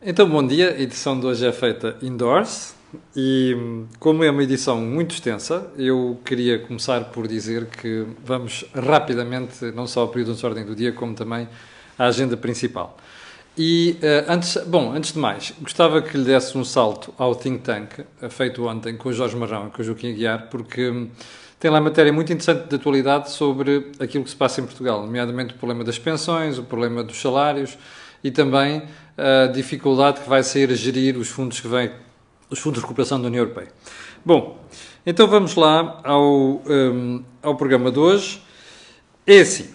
Então, 0.00 0.28
bom 0.30 0.46
dia. 0.46 0.76
A 0.76 0.80
edição 0.80 1.18
de 1.18 1.26
hoje 1.26 1.44
é 1.44 1.50
feita 1.50 1.96
indoors 2.00 2.72
e, 3.16 3.56
como 3.98 4.22
é 4.22 4.30
uma 4.30 4.44
edição 4.44 4.80
muito 4.80 5.12
extensa, 5.12 5.72
eu 5.76 6.20
queria 6.24 6.56
começar 6.60 7.06
por 7.06 7.26
dizer 7.26 7.66
que 7.66 8.06
vamos 8.24 8.64
rapidamente, 8.72 9.64
não 9.72 9.88
só 9.88 10.02
ao 10.02 10.08
período 10.08 10.34
de 10.34 10.46
ordem 10.46 10.64
do 10.64 10.76
dia, 10.76 10.92
como 10.92 11.14
também 11.14 11.48
à 11.98 12.04
agenda 12.04 12.36
principal. 12.36 12.96
E 13.56 13.98
uh, 14.00 14.32
antes, 14.32 14.56
bom, 14.68 14.92
antes 14.92 15.12
de 15.12 15.18
mais, 15.18 15.52
gostava 15.60 16.00
que 16.00 16.16
lhe 16.16 16.22
desse 16.22 16.56
um 16.56 16.64
salto 16.64 17.12
ao 17.18 17.34
think 17.34 17.58
tank 17.64 18.06
feito 18.30 18.68
ontem 18.68 18.96
com 18.96 19.08
o 19.08 19.12
Jorge 19.12 19.36
Marrão 19.36 19.66
e 19.66 19.70
com 19.72 19.82
o 19.82 19.84
Joaquim 19.84 20.12
Aguiar, 20.12 20.46
porque 20.48 20.90
hum, 20.90 21.10
tem 21.58 21.72
lá 21.72 21.80
matéria 21.80 22.12
muito 22.12 22.32
interessante 22.32 22.68
de 22.68 22.76
atualidade 22.76 23.32
sobre 23.32 23.90
aquilo 23.98 24.22
que 24.22 24.30
se 24.30 24.36
passa 24.36 24.60
em 24.60 24.64
Portugal, 24.64 25.04
nomeadamente 25.04 25.54
o 25.54 25.58
problema 25.58 25.82
das 25.82 25.98
pensões, 25.98 26.56
o 26.56 26.62
problema 26.62 27.02
dos 27.02 27.20
salários 27.20 27.76
e 28.22 28.30
também 28.30 28.82
a 29.18 29.48
dificuldade 29.48 30.20
que 30.20 30.28
vai 30.28 30.44
ser 30.44 30.72
gerir 30.76 31.18
os 31.18 31.28
fundos 31.28 31.58
que 31.60 31.66
vêm, 31.66 31.90
os 32.48 32.60
fundos 32.60 32.78
de 32.78 32.82
recuperação 32.82 33.20
da 33.20 33.26
União 33.26 33.42
Europeia. 33.42 33.68
Bom, 34.24 34.64
então 35.04 35.26
vamos 35.26 35.56
lá 35.56 36.00
ao, 36.04 36.62
um, 36.64 37.24
ao 37.42 37.56
programa 37.56 37.90
de 37.90 37.98
hoje. 37.98 38.40
É 39.26 39.40
assim, 39.40 39.68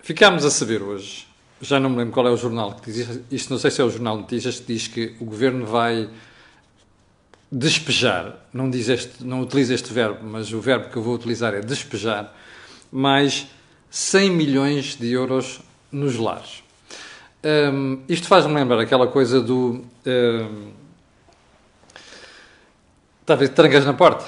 ficámos 0.00 0.44
a 0.44 0.50
saber 0.50 0.82
hoje, 0.82 1.26
já 1.60 1.80
não 1.80 1.90
me 1.90 1.96
lembro 1.96 2.12
qual 2.12 2.28
é 2.28 2.30
o 2.30 2.36
jornal 2.36 2.74
que 2.74 2.92
diz 2.92 3.20
isto, 3.30 3.50
não 3.50 3.58
sei 3.58 3.70
se 3.70 3.80
é 3.80 3.84
o 3.84 3.90
Jornal 3.90 4.16
de 4.16 4.22
Notícias 4.22 4.60
que 4.60 4.72
diz 4.72 4.86
que 4.86 5.16
o 5.20 5.24
Governo 5.24 5.66
vai 5.66 6.08
despejar, 7.50 8.46
não, 8.52 8.68
diz 8.70 8.88
este, 8.88 9.24
não 9.24 9.40
utiliza 9.40 9.74
este 9.74 9.92
verbo, 9.92 10.20
mas 10.24 10.52
o 10.52 10.60
verbo 10.60 10.90
que 10.90 10.96
eu 10.96 11.02
vou 11.02 11.14
utilizar 11.14 11.54
é 11.54 11.60
despejar, 11.60 12.34
mais 12.90 13.46
100 13.90 14.30
milhões 14.30 14.96
de 14.96 15.10
euros 15.10 15.60
nos 15.90 16.16
lares. 16.16 16.65
Um, 17.46 18.00
isto 18.08 18.26
faz-me 18.26 18.52
lembrar 18.52 18.80
aquela 18.80 19.06
coisa 19.06 19.40
do. 19.40 19.84
Um, 20.04 20.72
está 23.20 23.34
a 23.34 23.36
ver? 23.36 23.50
Trancas 23.50 23.86
na 23.86 23.92
porta. 23.92 24.24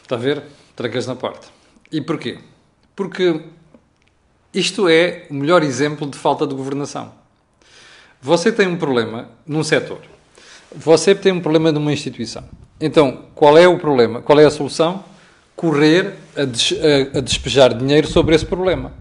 Está 0.00 0.14
a 0.14 0.18
ver? 0.18 0.44
Trancas 0.76 1.08
na 1.08 1.16
porta. 1.16 1.48
E 1.90 2.00
porquê? 2.00 2.38
Porque 2.94 3.40
isto 4.54 4.88
é 4.88 5.26
o 5.28 5.34
melhor 5.34 5.64
exemplo 5.64 6.06
de 6.06 6.16
falta 6.16 6.46
de 6.46 6.54
governação. 6.54 7.12
Você 8.20 8.52
tem 8.52 8.68
um 8.68 8.76
problema 8.76 9.28
num 9.44 9.64
setor. 9.64 9.98
Você 10.72 11.16
tem 11.16 11.32
um 11.32 11.40
problema 11.40 11.72
numa 11.72 11.92
instituição. 11.92 12.44
Então, 12.80 13.24
qual 13.34 13.58
é 13.58 13.66
o 13.66 13.76
problema? 13.76 14.22
Qual 14.22 14.38
é 14.38 14.44
a 14.44 14.50
solução? 14.50 15.04
Correr 15.56 16.14
a, 16.36 16.44
des 16.44 16.72
a, 17.12 17.20
despejar 17.20 17.74
dinheiro 17.74 18.06
sobre 18.06 18.36
esse 18.36 18.46
problema. 18.46 18.92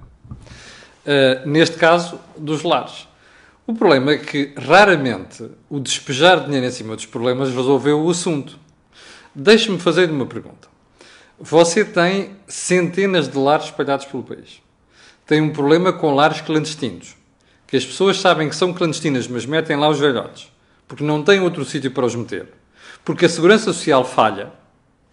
Uh, 1.06 1.48
neste 1.48 1.78
caso, 1.78 2.20
dos 2.36 2.64
lares. 2.64 3.11
O 3.66 3.74
problema 3.74 4.12
é 4.12 4.18
que 4.18 4.54
raramente 4.58 5.50
o 5.70 5.80
despejar 5.80 6.44
dinheiro 6.44 6.66
em 6.66 6.72
cima 6.72 6.96
dos 6.96 7.06
problemas 7.06 7.54
resolveu 7.54 8.02
o 8.02 8.10
assunto. 8.10 8.58
Deixe-me 9.34 9.80
fazer-lhe 9.80 10.12
uma 10.12 10.26
pergunta. 10.26 10.68
Você 11.40 11.86
tem 11.86 12.36
centenas 12.48 13.28
de 13.28 13.38
lares 13.38 13.66
espalhados 13.66 14.06
pelo 14.06 14.24
país. 14.24 14.62
Tem 15.26 15.42
um 15.42 15.52
problema 15.52 15.94
com 15.94 16.14
lares 16.14 16.42
clandestinos. 16.42 17.16
Que 17.68 17.78
as 17.78 17.86
pessoas 17.86 18.20
sabem 18.20 18.50
que 18.50 18.56
são 18.56 18.74
clandestinas, 18.74 19.28
mas 19.28 19.46
metem 19.46 19.78
lá 19.78 19.88
os 19.88 20.00
velhotes. 20.00 20.52
Porque 20.88 21.04
não 21.04 21.24
têm 21.24 21.40
outro 21.40 21.64
sítio 21.64 21.92
para 21.92 22.06
os 22.06 22.16
meter. 22.16 22.50
Porque 23.06 23.26
a 23.26 23.30
segurança 23.30 23.66
social 23.66 24.04
falha. 24.04 24.52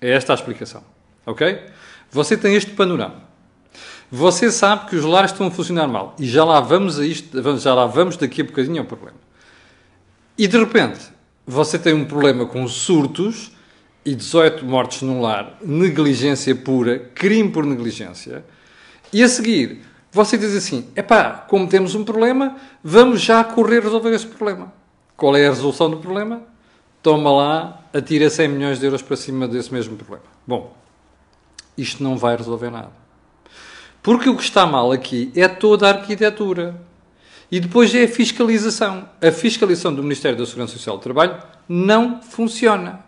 É 0.00 0.10
esta 0.10 0.32
a 0.32 0.34
explicação. 0.34 0.82
Ok? 1.24 1.62
Você 2.10 2.36
tem 2.36 2.54
este 2.56 2.72
panorama. 2.72 3.27
Você 4.10 4.50
sabe 4.50 4.88
que 4.88 4.96
os 4.96 5.04
lares 5.04 5.32
estão 5.32 5.46
a 5.46 5.50
funcionar 5.50 5.86
mal. 5.86 6.14
E 6.18 6.26
já 6.26 6.44
lá 6.44 6.60
vamos 6.60 6.98
a 6.98 7.06
isto, 7.06 7.58
já 7.58 7.74
lá 7.74 7.86
vamos 7.86 8.16
daqui 8.16 8.40
a 8.40 8.44
bocadinho 8.44 8.80
ao 8.80 8.86
problema. 8.86 9.18
E 10.36 10.46
de 10.46 10.58
repente, 10.58 11.00
você 11.46 11.78
tem 11.78 11.92
um 11.92 12.04
problema 12.04 12.46
com 12.46 12.66
surtos 12.66 13.52
e 14.04 14.14
18 14.14 14.64
mortes 14.64 15.02
num 15.02 15.20
lar, 15.20 15.58
negligência 15.62 16.54
pura, 16.54 17.10
crime 17.14 17.50
por 17.50 17.66
negligência. 17.66 18.44
E 19.12 19.22
a 19.22 19.28
seguir, 19.28 19.82
você 20.10 20.38
diz 20.38 20.56
assim: 20.56 20.86
epá, 20.96 21.44
como 21.48 21.68
temos 21.68 21.94
um 21.94 22.04
problema, 22.04 22.56
vamos 22.82 23.20
já 23.20 23.44
correr 23.44 23.82
resolver 23.82 24.14
esse 24.14 24.26
problema. 24.26 24.72
Qual 25.16 25.36
é 25.36 25.46
a 25.46 25.50
resolução 25.50 25.90
do 25.90 25.98
problema? 25.98 26.42
Toma 27.02 27.30
lá, 27.30 27.82
atira 27.92 28.30
100 28.30 28.48
milhões 28.48 28.78
de 28.78 28.86
euros 28.86 29.02
para 29.02 29.16
cima 29.16 29.46
desse 29.46 29.72
mesmo 29.72 29.96
problema. 29.96 30.24
Bom, 30.46 30.74
isto 31.76 32.02
não 32.02 32.16
vai 32.16 32.36
resolver 32.36 32.70
nada. 32.70 33.07
Porque 34.08 34.30
o 34.30 34.36
que 34.38 34.42
está 34.42 34.64
mal 34.64 34.90
aqui 34.90 35.30
é 35.36 35.46
toda 35.46 35.86
a 35.86 35.90
arquitetura. 35.90 36.80
E 37.52 37.60
depois 37.60 37.94
é 37.94 38.04
a 38.04 38.08
fiscalização. 38.08 39.06
A 39.20 39.30
fiscalização 39.30 39.94
do 39.94 40.02
Ministério 40.02 40.38
da 40.38 40.46
Segurança 40.46 40.72
Social 40.72 40.96
do 40.96 41.02
Trabalho 41.02 41.36
não 41.68 42.22
funciona. 42.22 43.04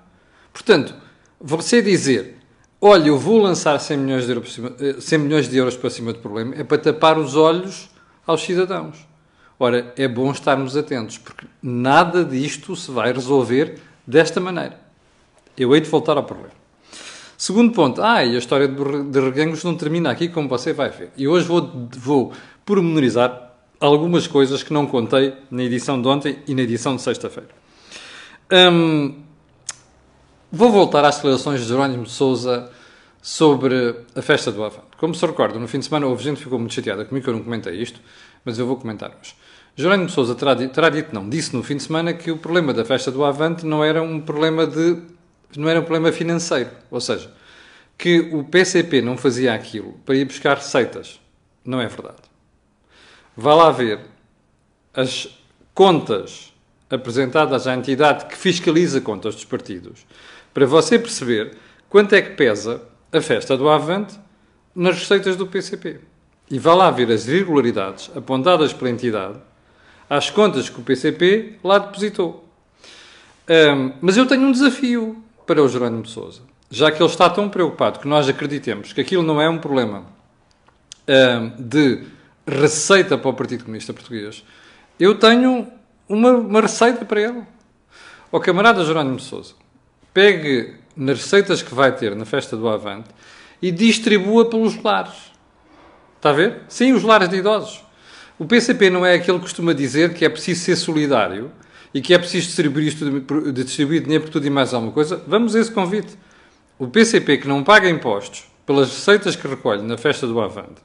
Portanto, 0.53 0.95
você 1.41 1.81
dizer, 1.81 2.37
olha, 2.79 3.09
eu 3.09 3.19
vou 3.19 3.39
lançar 3.39 3.79
100 3.79 3.97
milhões 3.97 4.27
de 4.27 4.33
euros, 4.33 4.61
100 4.99 5.19
eh, 5.19 5.23
milhões 5.23 5.49
de 5.49 5.57
euros 5.57 5.75
para 5.75 5.89
cima 5.89 6.13
do 6.13 6.19
problema, 6.19 6.55
é 6.55 6.63
para 6.63 6.77
tapar 6.77 7.17
os 7.17 7.35
olhos 7.35 7.89
aos 8.27 8.43
cidadãos. 8.43 8.99
Ora, 9.59 9.95
é 9.97 10.07
bom 10.07 10.31
estarmos 10.31 10.77
atentos, 10.77 11.17
porque 11.17 11.47
nada 11.63 12.23
disto 12.23 12.77
se 12.77 12.91
vai 12.91 13.11
resolver 13.11 13.81
desta 14.07 14.39
maneira. 14.39 14.79
Eu 15.57 15.75
hei 15.75 15.81
de 15.81 15.89
voltar 15.89 16.19
ao 16.19 16.25
problema. 16.25 16.60
Segundo 17.41 17.73
ponto, 17.73 18.03
ah, 18.03 18.23
e 18.23 18.35
a 18.35 18.39
história 18.39 18.69
de 18.69 19.19
reganhos 19.19 19.65
não 19.65 19.75
termina 19.75 20.11
aqui, 20.11 20.29
como 20.29 20.47
você 20.47 20.75
vai 20.75 20.91
ver. 20.91 21.11
E 21.17 21.27
hoje 21.27 21.47
vou, 21.47 21.89
vou 21.97 22.33
pormenorizar 22.67 23.55
algumas 23.81 24.27
coisas 24.27 24.63
que 24.63 24.75
não 24.75 24.87
contei 24.87 25.33
na 25.51 25.63
edição 25.63 26.03
de 26.03 26.07
ontem 26.07 26.39
e 26.47 26.55
na 26.55 26.61
edição 26.61 26.97
de 26.97 27.01
sexta-feira. 27.01 27.49
Hum, 28.53 29.23
vou 30.53 30.71
voltar 30.71 31.03
às 31.03 31.15
declarações 31.17 31.63
de 31.63 31.67
Jerónimo 31.69 32.05
de 32.05 32.11
Souza 32.11 32.71
sobre 33.23 33.97
a 34.15 34.21
festa 34.21 34.53
do 34.53 34.63
Avante. 34.63 34.89
Como 34.99 35.15
se 35.15 35.25
recorda, 35.25 35.59
no 35.59 35.67
fim 35.67 35.79
de 35.79 35.87
semana 35.87 36.09
houve 36.09 36.23
gente 36.23 36.37
que 36.37 36.45
ficou 36.45 36.59
muito 36.59 36.75
chateada 36.75 37.07
comigo 37.07 37.25
que 37.25 37.31
eu 37.31 37.35
não 37.35 37.43
comentei 37.43 37.81
isto, 37.81 38.03
mas 38.45 38.59
eu 38.59 38.67
vou 38.67 38.77
comentar 38.77 39.17
hoje. 39.19 39.35
Jerónimo 39.75 40.09
de 40.09 40.13
Souza 40.13 40.35
terá, 40.35 40.55
terá 40.55 40.91
dito, 40.91 41.15
não, 41.15 41.27
disse 41.27 41.57
no 41.57 41.63
fim 41.63 41.79
de 41.79 41.85
semana 41.85 42.13
que 42.13 42.31
o 42.31 42.37
problema 42.37 42.75
da 42.75 42.85
festa 42.85 43.11
do 43.11 43.25
Avante 43.25 43.65
não 43.65 43.83
era 43.83 44.03
um 44.03 44.21
problema 44.21 44.67
de 44.67 44.99
não 45.57 45.69
era 45.69 45.81
um 45.81 45.85
problema 45.85 46.13
financeiro. 46.13 46.71
Ou 46.91 47.01
seja, 47.01 47.33
que 47.97 48.21
o 48.33 48.45
PCP 48.45 49.03
não 49.03 49.17
fazia 49.17 49.53
aquilo 49.55 49.93
para 50.05 50.17
ir 50.17 50.25
buscar 50.25 50.57
receitas. 50.57 51.21
Não 51.65 51.81
é 51.81 51.87
verdade. 51.87 52.23
Vá 53.37 53.55
lá 53.55 53.71
ver 53.71 54.01
as 54.95 55.29
contas 55.75 56.53
apresentadas 56.89 57.67
à 57.67 57.75
entidade 57.75 58.27
que 58.27 58.37
fiscaliza 58.37 59.01
contas 59.01 59.35
dos 59.35 59.45
partidos 59.45 60.05
para 60.53 60.67
você 60.67 60.99
perceber 60.99 61.57
quanto 61.89 62.15
é 62.15 62.23
que 62.23 62.31
pesa 62.31 62.83
a 63.13 63.21
festa 63.21 63.57
do 63.57 63.69
Avante 63.69 64.19
nas 64.75 64.99
receitas 64.99 65.37
do 65.37 65.47
PCP. 65.47 66.01
E 66.51 66.59
vá 66.59 66.75
lá 66.75 66.91
ver 66.91 67.11
as 67.13 67.29
irregularidades 67.29 68.11
apontadas 68.17 68.73
pela 68.73 68.91
entidade 68.91 69.39
às 70.09 70.31
contas 70.31 70.69
que 70.69 70.81
o 70.81 70.83
PCP 70.83 71.59
lá 71.63 71.79
depositou. 71.79 72.49
Um, 73.49 73.93
mas 74.01 74.17
eu 74.17 74.27
tenho 74.27 74.43
um 74.43 74.53
desafio 74.53 75.23
para 75.51 75.65
o 75.65 75.69
Jerónimo 75.69 76.05
de 76.05 76.11
Souza, 76.11 76.43
já 76.71 76.93
que 76.93 77.03
ele 77.03 77.11
está 77.11 77.29
tão 77.29 77.49
preocupado 77.49 77.99
que 77.99 78.07
nós 78.07 78.29
acreditemos 78.29 78.93
que 78.93 79.01
aquilo 79.01 79.25
não 79.25 79.43
é 79.43 79.49
um 79.49 79.59
problema 79.59 80.05
uh, 81.09 81.61
de 81.61 82.05
receita 82.47 83.19
para 83.19 83.31
o 83.31 83.35
Partido 83.35 83.65
Comunista 83.65 83.93
Português, 83.93 84.45
eu 85.01 85.19
tenho 85.19 85.67
uma, 86.09 86.31
uma 86.31 86.61
receita 86.61 87.05
para 87.05 87.21
ele. 87.21 87.43
O 88.31 88.39
camarada 88.39 88.85
Jerónimo 88.85 89.17
de 89.17 89.25
Souza, 89.25 89.55
pegue 90.15 90.77
nas 90.97 91.19
receitas 91.19 91.63
que 91.63 91.75
vai 91.75 91.91
ter 91.97 92.15
na 92.15 92.25
festa 92.25 92.57
do 92.57 92.69
Avante 92.69 93.09
e 93.61 93.73
distribua 93.73 94.49
pelos 94.49 94.81
lares. 94.81 95.33
Está 96.17 96.31
a 96.31 96.33
ver? 96.33 96.61
Sim, 96.69 96.93
os 96.93 97.03
lares 97.03 97.29
de 97.29 97.39
idosos. 97.39 97.85
O 98.39 98.45
PCP 98.45 98.89
não 98.89 99.05
é 99.05 99.15
aquele 99.15 99.39
que 99.39 99.47
costuma 99.47 99.73
dizer 99.73 100.15
que 100.15 100.25
é 100.25 100.29
preciso 100.29 100.61
ser 100.61 100.77
solidário 100.77 101.51
e 101.93 102.01
que 102.01 102.15
é 102.15 102.19
preciso 102.19 102.47
distribuir, 102.47 102.89
isto, 102.89 103.53
distribuir 103.53 104.03
dinheiro 104.03 104.25
por 104.25 104.31
tudo 104.31 104.47
e 104.47 104.51
mais 104.51 104.73
alguma 104.73 104.93
coisa, 104.93 105.23
vamos 105.27 105.55
a 105.57 105.61
esse 105.61 105.71
convite. 105.71 106.17
O 106.79 106.89
PCP, 106.89 107.39
que 107.39 107.49
não 107.49 107.63
paga 107.63 107.89
impostos 107.89 108.45
pelas 108.65 108.89
receitas 108.91 109.37
que 109.37 109.47
recolhe 109.47 109.83
na 109.83 109.99
festa 109.99 110.27
do 110.27 110.41
Avante, 110.41 110.81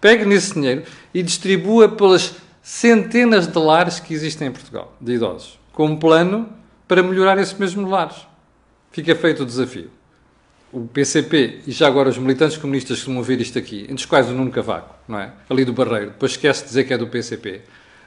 pegue 0.00 0.24
nesse 0.24 0.54
dinheiro 0.54 0.82
e 1.14 1.22
distribua 1.22 1.88
pelas 1.88 2.34
centenas 2.62 3.46
de 3.46 3.58
lares 3.58 3.98
que 3.98 4.12
existem 4.12 4.48
em 4.48 4.52
Portugal, 4.52 4.94
de 5.00 5.12
idosos, 5.14 5.58
com 5.72 5.86
um 5.86 5.96
plano 5.96 6.48
para 6.86 7.02
melhorar 7.02 7.38
esses 7.38 7.54
mesmos 7.54 7.90
lares. 7.90 8.16
Fica 8.90 9.14
feito 9.14 9.42
o 9.42 9.46
desafio. 9.46 9.90
O 10.70 10.86
PCP 10.86 11.60
e 11.66 11.72
já 11.72 11.86
agora 11.86 12.08
os 12.08 12.18
militantes 12.18 12.56
comunistas 12.56 13.00
que 13.00 13.06
vão 13.06 13.16
ouvir 13.18 13.40
isto 13.40 13.58
aqui, 13.58 13.82
entre 13.82 13.96
os 13.96 14.06
quais 14.06 14.28
o 14.28 14.32
Nuno 14.32 14.50
Cavaco, 14.50 14.94
não 15.08 15.18
é? 15.18 15.32
Ali 15.48 15.64
do 15.64 15.72
Barreiro, 15.72 16.10
depois 16.10 16.32
esquece 16.32 16.62
de 16.62 16.68
dizer 16.68 16.84
que 16.84 16.94
é 16.94 16.98
do 16.98 17.06
PCP, 17.06 17.62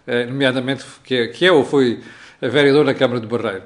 eh, 0.08 0.25
nomeadamente 0.25 0.86
que 1.04 1.16
é, 1.16 1.28
que 1.28 1.46
é 1.46 1.52
ou 1.52 1.64
foi 1.64 2.02
a 2.45 2.50
vereadora 2.50 2.86
da 2.86 2.94
Câmara 2.94 3.19
de 3.19 3.27
Barreiro. 3.27 3.63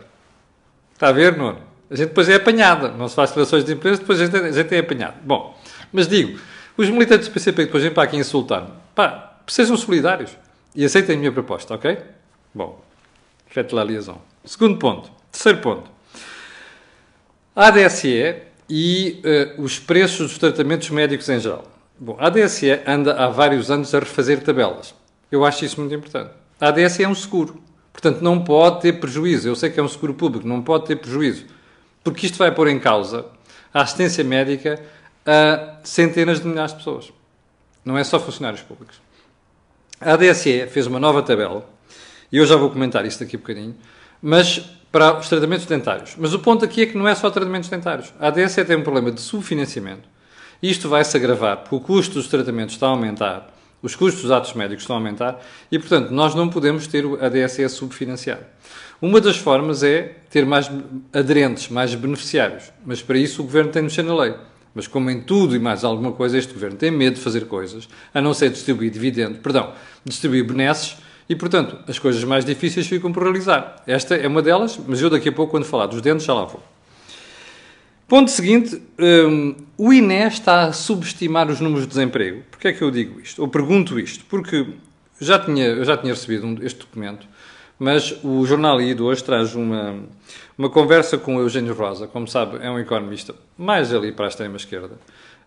Está 0.93 1.09
a 1.09 1.11
ver, 1.11 1.35
Nuno? 1.37 1.59
A 1.89 1.95
gente 1.95 2.09
depois 2.09 2.29
é 2.29 2.35
apanhada. 2.35 2.89
Não 2.89 3.07
se 3.07 3.15
faz 3.15 3.31
declarações 3.31 3.65
de 3.65 3.73
empresa, 3.73 3.99
depois 3.99 4.21
a 4.21 4.25
gente, 4.25 4.35
a 4.35 4.51
gente 4.51 4.75
é 4.75 4.79
apanhado. 4.79 5.15
Bom, 5.23 5.57
mas 5.91 6.07
digo, 6.07 6.39
os 6.77 6.89
militantes 6.89 7.27
do 7.27 7.33
PCP 7.33 7.63
que 7.63 7.65
depois 7.65 7.83
vêm 7.83 7.91
para 7.91 8.03
aqui 8.03 8.17
insultar-me, 8.17 8.69
pá, 8.93 9.37
sejam 9.47 9.75
solidários 9.75 10.31
e 10.75 10.85
aceitem 10.85 11.15
a 11.15 11.19
minha 11.19 11.31
proposta, 11.31 11.73
ok? 11.73 11.97
Bom, 12.53 12.79
Faites 13.49 13.73
la 13.73 13.83
liaison. 13.83 14.21
Segundo 14.45 14.77
ponto. 14.77 15.11
Terceiro 15.31 15.59
ponto. 15.59 15.89
A 17.55 17.67
ADSE 17.67 18.35
e 18.69 19.21
uh, 19.57 19.61
os 19.61 19.79
preços 19.79 20.29
dos 20.29 20.37
tratamentos 20.37 20.89
médicos 20.91 21.27
em 21.29 21.39
geral. 21.39 21.63
Bom, 21.99 22.15
a 22.19 22.27
ADSE 22.27 22.79
anda 22.85 23.15
há 23.15 23.27
vários 23.27 23.71
anos 23.71 23.93
a 23.93 23.99
refazer 23.99 24.41
tabelas. 24.43 24.93
Eu 25.31 25.43
acho 25.43 25.65
isso 25.65 25.79
muito 25.79 25.93
importante. 25.93 26.31
A 26.61 26.67
ADSE 26.67 27.03
é 27.03 27.07
um 27.07 27.15
seguro. 27.15 27.61
Portanto, 27.91 28.21
não 28.21 28.43
pode 28.43 28.81
ter 28.81 28.93
prejuízo. 28.93 29.47
Eu 29.47 29.55
sei 29.55 29.69
que 29.69 29.79
é 29.79 29.83
um 29.83 29.87
seguro 29.87 30.13
público, 30.13 30.47
não 30.47 30.61
pode 30.61 30.85
ter 30.85 30.95
prejuízo. 30.95 31.45
Porque 32.03 32.25
isto 32.25 32.37
vai 32.37 32.51
pôr 32.53 32.67
em 32.67 32.79
causa 32.79 33.25
a 33.73 33.81
assistência 33.81 34.23
médica 34.23 34.81
a 35.25 35.77
centenas 35.83 36.39
de 36.39 36.47
milhares 36.47 36.71
de 36.71 36.77
pessoas. 36.77 37.11
Não 37.83 37.97
é 37.97 38.03
só 38.03 38.19
funcionários 38.19 38.61
públicos. 38.61 39.01
A 40.01 40.13
ADSE 40.13 40.67
fez 40.67 40.87
uma 40.87 40.99
nova 40.99 41.21
tabela, 41.21 41.67
e 42.31 42.37
eu 42.37 42.45
já 42.45 42.55
vou 42.55 42.69
comentar 42.69 43.05
isto 43.05 43.19
daqui 43.19 43.35
a 43.35 43.39
bocadinho, 43.39 43.75
mas 44.21 44.59
para 44.91 45.19
os 45.19 45.27
tratamentos 45.27 45.65
dentários. 45.65 46.15
Mas 46.17 46.33
o 46.33 46.39
ponto 46.39 46.63
aqui 46.63 46.83
é 46.83 46.85
que 46.85 46.97
não 46.97 47.07
é 47.07 47.13
só 47.13 47.29
tratamentos 47.29 47.69
dentários. 47.69 48.13
A 48.19 48.27
ADSE 48.27 48.63
tem 48.65 48.77
um 48.77 48.83
problema 48.83 49.11
de 49.11 49.21
subfinanciamento. 49.21 50.07
Isto 50.61 50.89
vai 50.89 51.03
se 51.03 51.15
agravar 51.15 51.57
porque 51.57 51.75
o 51.75 51.79
custo 51.79 52.15
dos 52.15 52.27
tratamentos 52.27 52.75
está 52.75 52.87
a 52.87 52.91
aumentar, 52.91 53.53
os 53.81 53.95
custos 53.95 54.23
dos 54.23 54.31
atos 54.31 54.53
médicos 54.53 54.83
estão 54.83 54.95
a 54.95 54.99
aumentar 54.99 55.39
e, 55.71 55.79
portanto, 55.79 56.11
nós 56.11 56.35
não 56.35 56.49
podemos 56.49 56.87
ter 56.87 57.05
a 57.05 57.25
ADSE 57.25 57.67
subfinanciado. 57.69 58.43
Uma 59.01 59.21
das 59.21 59.37
formas 59.37 59.81
é 59.83 60.17
ter 60.29 60.45
mais 60.45 60.69
aderentes, 61.13 61.69
mais 61.69 61.95
beneficiários, 61.95 62.71
mas 62.85 63.01
para 63.01 63.17
isso 63.17 63.41
o 63.41 63.45
governo 63.45 63.71
tem 63.71 63.81
de 63.81 63.87
mexer 63.87 64.03
na 64.03 64.15
lei. 64.15 64.35
Mas 64.75 64.87
como 64.87 65.09
em 65.09 65.21
tudo 65.21 65.55
e 65.55 65.59
mais 65.59 65.83
alguma 65.83 66.11
coisa, 66.11 66.37
este 66.37 66.53
governo 66.53 66.77
tem 66.77 66.91
medo 66.91 67.15
de 67.15 67.21
fazer 67.21 67.45
coisas, 67.45 67.87
a 68.13 68.21
não 68.21 68.33
ser 68.33 68.49
distribuir 68.49 68.91
dividendos, 68.91 69.39
perdão, 69.39 69.73
distribuir 70.05 70.45
benesses, 70.45 70.97
e, 71.29 71.35
portanto, 71.35 71.77
as 71.87 71.99
coisas 71.99 72.23
mais 72.23 72.43
difíceis 72.43 72.87
ficam 72.87 73.11
por 73.11 73.21
realizar. 73.21 73.83
Esta 73.85 74.15
é 74.15 74.27
uma 74.27 74.41
delas, 74.41 74.79
mas 74.87 74.99
eu 74.99 75.09
daqui 75.11 75.29
a 75.29 75.31
pouco, 75.31 75.51
quando 75.51 75.63
falar 75.63 75.85
dos 75.85 76.01
dentes, 76.01 76.25
já 76.25 76.33
lá 76.33 76.45
vou. 76.45 76.61
Ponto 78.09 78.31
seguinte, 78.31 78.81
um, 78.97 79.55
o 79.77 79.93
INE 79.93 80.25
está 80.25 80.63
a 80.63 80.73
subestimar 80.73 81.47
os 81.47 81.59
números 81.59 81.83
de 81.83 81.89
desemprego. 81.89 82.41
Porquê 82.49 82.69
é 82.69 82.73
que 82.73 82.81
eu 82.81 82.89
digo 82.89 83.19
isto? 83.19 83.39
Ou 83.39 83.47
pergunto 83.47 83.99
isto? 83.99 84.25
Porque 84.25 84.65
já 85.21 85.37
tinha, 85.37 85.67
eu 85.67 85.85
já 85.85 85.95
tinha 85.95 86.11
recebido 86.11 86.47
um, 86.47 86.57
este 86.63 86.79
documento, 86.79 87.27
mas 87.77 88.17
o 88.23 88.43
jornal 88.47 88.81
I 88.81 88.95
de 88.95 89.03
hoje 89.03 89.23
traz 89.23 89.53
uma, 89.53 89.95
uma 90.57 90.71
conversa 90.71 91.19
com 91.19 91.35
o 91.35 91.39
Eugênio 91.39 91.75
Rosa, 91.75 92.07
como 92.07 92.27
sabe, 92.27 92.57
é 92.65 92.71
um 92.71 92.79
economista 92.79 93.35
mais 93.55 93.93
ali 93.93 94.11
para 94.11 94.25
a 94.25 94.29
extrema-esquerda, 94.29 94.97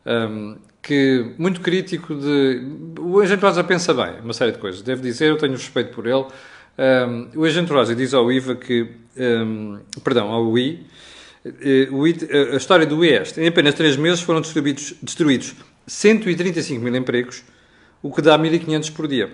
um, 0.07 0.57
que 0.81 1.35
muito 1.37 1.61
crítico 1.61 2.15
de. 2.15 2.63
O 3.01 3.21
Eugênio 3.21 3.45
Rosa 3.45 3.65
pensa 3.65 3.93
bem, 3.93 4.21
uma 4.23 4.33
série 4.33 4.53
de 4.53 4.59
coisas. 4.59 4.83
Devo 4.83 5.03
dizer, 5.03 5.31
eu 5.31 5.37
tenho 5.37 5.55
respeito 5.55 5.93
por 5.93 6.07
ele. 6.07 6.27
Um, 6.79 7.41
o 7.41 7.45
Eugênio 7.45 7.75
Rosa 7.75 7.93
diz 7.93 8.15
ao 8.15 8.31
IVA 8.31 8.55
que. 8.55 8.89
Um, 9.17 9.81
perdão, 10.05 10.31
ao 10.31 10.57
I. 10.57 10.87
Eh, 11.45 11.89
a 12.53 12.57
história 12.57 12.87
do 12.87 13.05
I 13.05 13.11
esta. 13.11 13.43
Em 13.43 13.49
apenas 13.49 13.75
3 13.75 13.97
meses 13.97 14.21
foram 14.21 14.41
destruídos, 14.41 14.95
destruídos 15.03 15.55
135 15.87 16.83
mil 16.83 16.95
empregos, 16.95 17.43
o 18.03 18.13
que 18.13 18.23
dá 18.23 18.39
1.500 18.39 18.93
por 18.93 19.09
dia. 19.09 19.31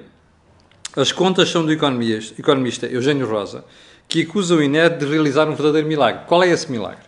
As 0.97 1.13
contas 1.13 1.51
são 1.51 1.65
do 1.65 1.73
economista 1.73 2.87
Eugênio 2.87 3.29
Rosa, 3.29 3.65
que 4.09 4.23
acusa 4.23 4.55
o 4.55 4.63
INE 4.63 4.89
de 4.89 5.05
realizar 5.05 5.47
um 5.49 5.55
verdadeiro 5.55 5.87
milagre. 5.87 6.23
Qual 6.27 6.43
é 6.43 6.49
esse 6.49 6.71
milagre? 6.73 7.07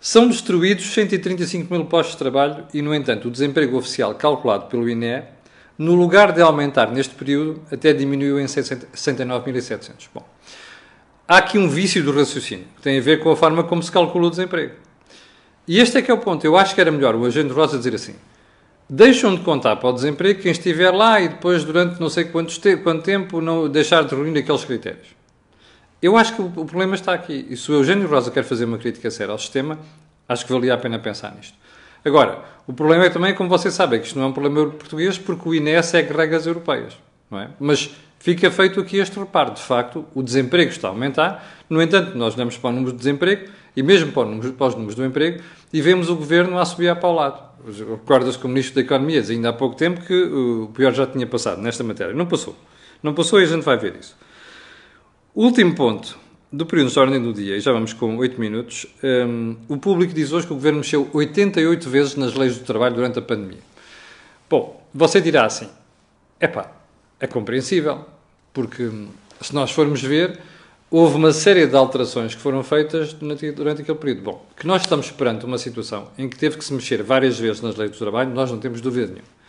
São 0.00 0.28
destruídos 0.28 0.86
135 0.92 1.72
mil 1.72 1.84
postos 1.86 2.14
de 2.14 2.18
trabalho 2.18 2.64
e, 2.72 2.80
no 2.80 2.94
entanto, 2.94 3.28
o 3.28 3.30
desemprego 3.30 3.76
oficial 3.76 4.14
calculado 4.14 4.66
pelo 4.66 4.88
INE, 4.88 5.24
no 5.76 5.94
lugar 5.94 6.32
de 6.32 6.40
aumentar 6.40 6.90
neste 6.92 7.14
período, 7.14 7.60
até 7.70 7.92
diminuiu 7.92 8.40
em 8.40 8.46
69.700. 8.46 10.08
Bom, 10.14 10.24
há 11.32 11.38
aqui 11.38 11.56
um 11.56 11.66
vício 11.66 12.04
do 12.04 12.12
raciocínio, 12.12 12.66
que 12.76 12.82
tem 12.82 12.98
a 12.98 13.00
ver 13.00 13.20
com 13.20 13.30
a 13.30 13.36
forma 13.36 13.64
como 13.64 13.82
se 13.82 13.90
calcula 13.90 14.26
o 14.26 14.30
desemprego. 14.30 14.74
E 15.66 15.78
este 15.78 15.96
é 15.96 16.02
que 16.02 16.10
é 16.10 16.14
o 16.14 16.18
ponto. 16.18 16.44
Eu 16.44 16.58
acho 16.58 16.74
que 16.74 16.80
era 16.80 16.90
melhor 16.90 17.14
o 17.14 17.24
agente 17.24 17.52
Rosa 17.52 17.78
dizer 17.78 17.94
assim: 17.94 18.14
deixam 18.88 19.34
de 19.34 19.40
contar 19.40 19.76
para 19.76 19.88
o 19.88 19.92
desemprego 19.92 20.42
quem 20.42 20.52
estiver 20.52 20.90
lá 20.90 21.20
e 21.20 21.28
depois, 21.28 21.64
durante 21.64 21.98
não 21.98 22.10
sei 22.10 22.24
quanto, 22.24 22.52
quanto 22.82 23.02
tempo, 23.02 23.40
não 23.40 23.66
deixar 23.66 24.04
de 24.04 24.14
reunir 24.14 24.40
aqueles 24.40 24.64
critérios. 24.64 25.06
Eu 26.02 26.18
acho 26.18 26.34
que 26.34 26.42
o, 26.42 26.50
problema 26.50 26.94
está 26.94 27.14
aqui. 27.14 27.46
E 27.48 27.56
se 27.56 27.70
o 27.70 27.76
Eugênio 27.76 28.08
Rosa 28.08 28.30
quer 28.30 28.42
fazer 28.42 28.66
uma 28.66 28.76
crítica 28.76 29.10
séria 29.10 29.32
ao 29.32 29.38
sistema, 29.38 29.78
acho 30.28 30.44
que 30.44 30.52
valia 30.52 30.74
a 30.74 30.76
pena 30.76 30.98
pensar 30.98 31.34
nisto. 31.34 31.56
Agora, 32.04 32.40
o 32.66 32.72
problema 32.72 33.06
é 33.06 33.10
também, 33.10 33.34
como 33.34 33.48
vocês 33.48 33.72
sabem, 33.72 34.00
que 34.00 34.06
isto 34.06 34.18
não 34.18 34.26
é 34.26 34.28
um 34.28 34.32
problema 34.32 34.68
português, 34.70 35.16
porque 35.16 35.48
o 35.48 35.54
INE 35.54 35.82
segue 35.82 36.12
regras 36.12 36.44
europeias. 36.44 36.98
Não 37.30 37.38
é? 37.38 37.48
Mas 37.58 37.90
fica 38.22 38.50
feito 38.52 38.80
aqui 38.80 38.98
este 38.98 39.18
reparo. 39.18 39.52
De 39.52 39.60
facto, 39.60 40.06
o 40.14 40.22
desemprego 40.22 40.70
está 40.70 40.88
a 40.88 40.90
aumentar. 40.92 41.44
No 41.68 41.82
entanto, 41.82 42.16
nós 42.16 42.36
olhamos 42.36 42.56
para 42.56 42.70
o 42.70 42.72
número 42.72 42.92
de 42.92 42.98
desemprego 42.98 43.50
e 43.76 43.82
mesmo 43.82 44.12
para, 44.12 44.28
número, 44.28 44.52
para 44.52 44.68
os 44.68 44.74
números 44.74 44.94
do 44.94 45.04
emprego 45.04 45.42
e 45.72 45.82
vemos 45.82 46.08
o 46.08 46.14
governo 46.14 46.58
a 46.58 46.64
subir 46.64 46.94
para 46.96 47.08
o 47.08 47.12
lado. 47.12 47.42
Recordas 47.66 48.36
que 48.36 48.46
o 48.46 48.48
Ministro 48.48 48.76
da 48.76 48.80
Economia 48.82 49.20
dizia 49.20 49.36
ainda 49.36 49.48
há 49.48 49.52
pouco 49.52 49.74
tempo 49.74 50.00
que 50.02 50.14
o 50.14 50.70
pior 50.72 50.92
já 50.92 51.06
tinha 51.06 51.26
passado 51.26 51.60
nesta 51.60 51.82
matéria. 51.82 52.14
Não 52.14 52.26
passou. 52.26 52.56
Não 53.02 53.12
passou 53.12 53.40
e 53.40 53.44
a 53.44 53.46
gente 53.46 53.62
vai 53.62 53.76
ver 53.76 53.96
isso. 53.96 54.16
Último 55.34 55.74
ponto 55.74 56.16
do 56.52 56.66
período 56.66 56.92
de 56.92 56.98
ordem 56.98 57.22
do 57.22 57.32
dia, 57.32 57.56
e 57.56 57.60
já 57.60 57.72
vamos 57.72 57.92
com 57.92 58.16
8 58.18 58.38
minutos. 58.38 58.86
Um, 59.02 59.56
o 59.68 59.78
público 59.78 60.12
diz 60.12 60.32
hoje 60.32 60.46
que 60.46 60.52
o 60.52 60.56
governo 60.56 60.78
mexeu 60.78 61.08
88 61.12 61.88
vezes 61.88 62.16
nas 62.16 62.34
leis 62.34 62.58
do 62.58 62.64
trabalho 62.64 62.94
durante 62.94 63.18
a 63.18 63.22
pandemia. 63.22 63.62
Bom, 64.50 64.86
você 64.92 65.20
dirá 65.20 65.46
assim: 65.46 65.68
é 66.38 66.46
pá, 66.46 66.70
é 67.18 67.26
compreensível, 67.26 68.04
porque 68.52 68.90
se 69.40 69.54
nós 69.54 69.70
formos 69.70 70.02
ver, 70.02 70.38
houve 70.90 71.16
uma 71.16 71.32
série 71.32 71.66
de 71.66 71.76
alterações 71.76 72.34
que 72.34 72.40
foram 72.40 72.62
feitas 72.62 73.12
durante, 73.12 73.82
aquele 73.82 73.98
período. 73.98 74.22
Bom, 74.22 74.46
que 74.56 74.66
nós 74.66 74.82
estamos 74.82 75.10
perante 75.10 75.44
uma 75.44 75.58
situação 75.58 76.08
em 76.18 76.28
que 76.28 76.36
teve 76.36 76.56
que 76.56 76.64
se 76.64 76.72
mexer 76.72 77.02
várias 77.02 77.38
vezes 77.38 77.60
nas 77.60 77.76
leis 77.76 77.90
do 77.90 77.98
trabalho, 77.98 78.30
nós 78.30 78.50
não 78.50 78.58
temos 78.58 78.80
dúvida 78.80 79.06
nenhuma. 79.06 79.42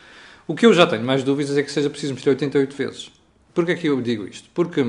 O 0.47 0.55
que 0.55 0.65
eu 0.65 0.73
já 0.73 0.85
tenho 0.85 1.03
mais 1.03 1.23
dúvidas 1.23 1.57
é 1.57 1.63
que 1.63 1.71
seja 1.71 1.89
preciso 1.89 2.13
mexer 2.13 2.29
88 2.29 2.75
vezes. 2.75 3.11
Porquê 3.53 3.73
é 3.73 3.75
que 3.75 3.87
eu 3.87 4.01
digo 4.01 4.27
isto? 4.27 4.49
Porque 4.53 4.83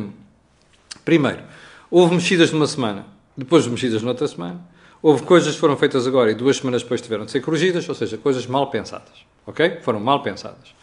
Primeiro, 1.04 1.42
houve 1.90 2.14
mexidas 2.14 2.50
numa 2.50 2.66
semana, 2.66 3.04
depois 3.36 3.66
mexidas 3.66 4.02
noutra 4.02 4.26
semana. 4.26 4.60
Houve 5.02 5.22
coisas 5.22 5.54
que 5.54 5.60
foram 5.60 5.76
feitas 5.76 6.06
agora 6.06 6.30
e 6.30 6.34
duas 6.34 6.56
semanas 6.56 6.82
depois 6.82 7.02
tiveram 7.02 7.26
de 7.26 7.30
ser 7.30 7.42
corrigidas, 7.42 7.86
ou 7.86 7.94
seja, 7.94 8.16
coisas 8.16 8.46
mal 8.46 8.70
pensadas. 8.70 9.26
Ok? 9.46 9.80
Foram 9.82 10.00
mal 10.00 10.22
pensadas. 10.22 10.74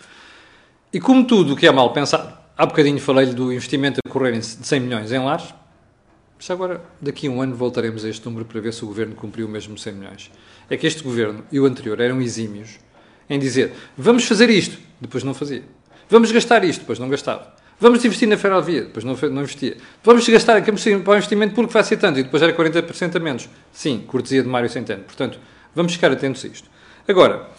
E 0.94 1.00
como 1.00 1.26
tudo 1.26 1.54
o 1.54 1.56
que 1.56 1.66
é 1.66 1.72
mal 1.72 1.92
pensado, 1.92 2.38
há 2.62 2.66
bocadinho 2.68 3.00
falei-lhe 3.00 3.34
do 3.34 3.52
investimento 3.52 4.00
a 4.06 4.08
correr 4.08 4.34
de 4.38 4.46
100 4.46 4.80
milhões 4.82 5.12
em 5.12 5.18
lares, 5.18 5.52
já 6.40 6.54
agora, 6.54 6.80
daqui 7.02 7.26
a 7.26 7.32
um 7.32 7.42
ano 7.42 7.56
voltaremos 7.56 8.06
a 8.06 8.10
este 8.10 8.24
número 8.24 8.46
para 8.46 8.62
ver 8.62 8.72
se 8.72 8.84
o 8.86 8.88
governo 8.88 9.16
cumpriu 9.16 9.50
mesmo 9.50 9.76
100 9.76 9.94
milhões. 9.94 10.32
É 10.70 10.78
que 10.78 10.86
este 10.86 11.02
governo 11.02 11.44
e 11.52 11.60
o 11.60 11.66
anterior 11.66 12.00
eram 12.00 12.22
exímios 12.22 12.80
em 13.28 13.40
dizer 13.40 13.74
vamos 13.98 14.26
fazer 14.26 14.48
isto, 14.52 14.78
depois 15.00 15.24
não 15.24 15.34
fazia. 15.34 15.64
Vamos 16.08 16.32
gastar 16.32 16.64
isto, 16.64 16.82
depois 16.82 17.00
não 17.00 17.10
gastava. 17.10 17.52
Vamos 17.80 18.06
investir 18.06 18.28
na 18.28 18.38
ferrovia, 18.38 18.84
depois 18.84 19.04
não, 19.04 19.16
não 19.32 19.42
investia. 19.42 19.78
Vamos 20.04 20.30
gastar 20.30 20.58
aqui 20.58 20.72
para 20.72 21.14
o 21.14 21.16
investimento 21.16 21.56
público 21.56 21.74
vai 21.74 21.84
ser 21.84 21.98
tanto, 21.98 22.20
e 22.20 22.24
depois 22.24 22.44
era 22.44 22.54
40% 22.54 23.16
a 23.16 23.20
menos. 23.20 23.50
Sim, 23.72 24.04
cortesia 24.06 24.44
de 24.44 24.48
Mário 24.48 24.70
Centeno. 24.70 25.04
Portanto, 25.04 25.40
vamos 25.74 25.94
ficar 25.94 26.12
atentos 26.12 26.46
a 26.46 26.48
isto. 26.48 26.70
Agora, 27.08 27.50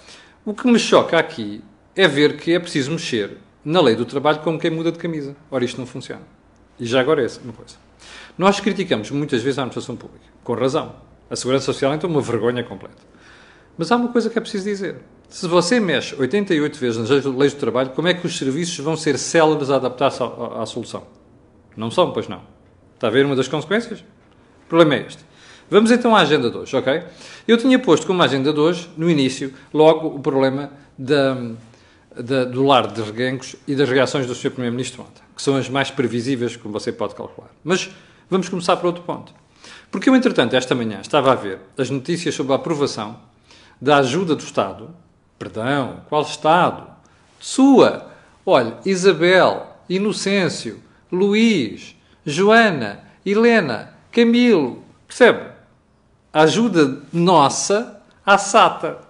o 0.44 0.54
que 0.54 0.70
me 0.70 0.78
choca 0.78 1.18
aqui 1.18 1.60
é 1.96 2.06
ver 2.06 2.36
que 2.36 2.52
é 2.52 2.60
preciso 2.60 2.92
mexer 2.92 3.36
na 3.64 3.80
lei 3.80 3.94
do 3.94 4.04
trabalho 4.04 4.40
como 4.40 4.58
quem 4.58 4.70
muda 4.70 4.90
de 4.90 4.98
camisa. 4.98 5.36
Ora, 5.50 5.64
isto 5.64 5.78
não 5.78 5.86
funciona. 5.86 6.22
E 6.78 6.86
já 6.86 7.00
agora 7.00 7.24
é 7.24 7.28
uma 7.44 7.52
coisa. 7.52 7.76
Nós 8.36 8.60
criticamos 8.60 9.10
muitas 9.10 9.42
vezes 9.42 9.58
a 9.58 9.62
administração 9.62 9.96
pública, 9.96 10.24
com 10.42 10.54
razão. 10.54 10.94
A 11.30 11.36
segurança 11.36 11.66
social 11.66 11.94
então 11.94 12.10
é 12.10 12.12
uma 12.12 12.20
vergonha 12.20 12.64
completa. 12.64 13.12
Mas 13.76 13.90
há 13.90 13.96
uma 13.96 14.08
coisa 14.08 14.28
que 14.28 14.38
é 14.38 14.40
preciso 14.40 14.64
dizer. 14.64 14.96
Se 15.28 15.46
você 15.46 15.80
mexe 15.80 16.14
88 16.14 16.78
vezes 16.78 17.08
nas 17.08 17.24
leis 17.24 17.54
do 17.54 17.60
trabalho, 17.60 17.90
como 17.90 18.08
é 18.08 18.14
que 18.14 18.26
os 18.26 18.36
serviços 18.36 18.76
vão 18.78 18.96
ser 18.96 19.18
céleres 19.18 19.70
a 19.70 19.76
adaptar-se 19.76 20.22
à, 20.22 20.62
à, 20.62 20.66
solução? 20.66 21.04
Não 21.74 21.90
são, 21.90 22.12
pois 22.12 22.28
não. 22.28 22.42
Está 22.94 23.06
a 23.06 23.10
ver 23.10 23.24
uma 23.24 23.34
das 23.34 23.48
consequências? 23.48 24.00
O 24.00 24.68
problema 24.68 24.96
é 24.96 25.06
este. 25.06 25.24
Vamos 25.70 25.90
então 25.90 26.14
à 26.14 26.20
agenda 26.20 26.50
de 26.50 26.58
hoje, 26.58 26.76
ok? 26.76 27.02
Eu 27.48 27.56
tinha 27.56 27.78
posto 27.78 28.06
como 28.06 28.22
agenda 28.22 28.52
de 28.52 28.60
hoje, 28.60 28.90
no 28.94 29.08
início, 29.08 29.54
logo 29.72 30.08
o 30.08 30.20
problema 30.20 30.70
da, 30.98 31.34
da, 32.16 32.44
do 32.44 32.64
lar 32.64 32.86
de 32.86 33.02
reguengos 33.02 33.56
e 33.66 33.74
das 33.74 33.88
reações 33.88 34.26
do 34.26 34.34
Sr. 34.34 34.50
Primeiro-Ministro 34.50 35.02
ontem, 35.02 35.22
que 35.34 35.42
são 35.42 35.56
as 35.56 35.68
mais 35.68 35.90
previsíveis, 35.90 36.56
como 36.56 36.72
você 36.72 36.92
pode 36.92 37.14
calcular. 37.14 37.50
Mas 37.62 37.90
vamos 38.28 38.48
começar 38.48 38.76
por 38.76 38.86
outro 38.86 39.02
ponto. 39.02 39.32
Porque 39.90 40.08
eu, 40.08 40.16
entretanto, 40.16 40.54
esta 40.54 40.74
manhã 40.74 41.00
estava 41.00 41.32
a 41.32 41.34
ver 41.34 41.58
as 41.76 41.90
notícias 41.90 42.34
sobre 42.34 42.52
a 42.52 42.56
aprovação 42.56 43.18
da 43.80 43.98
ajuda 43.98 44.34
do 44.34 44.42
Estado 44.42 44.94
Perdão, 45.42 46.02
qual 46.08 46.22
Estado? 46.22 46.86
Sua. 47.40 48.12
Olha, 48.46 48.76
Isabel, 48.86 49.76
Inocêncio, 49.88 50.80
Luís, 51.10 51.96
Joana, 52.24 53.00
Helena, 53.26 53.92
Camilo. 54.12 54.84
Percebe? 55.04 55.50
A 56.32 56.42
ajuda 56.42 57.02
nossa 57.12 58.00
à 58.24 58.38
SATA. 58.38 59.00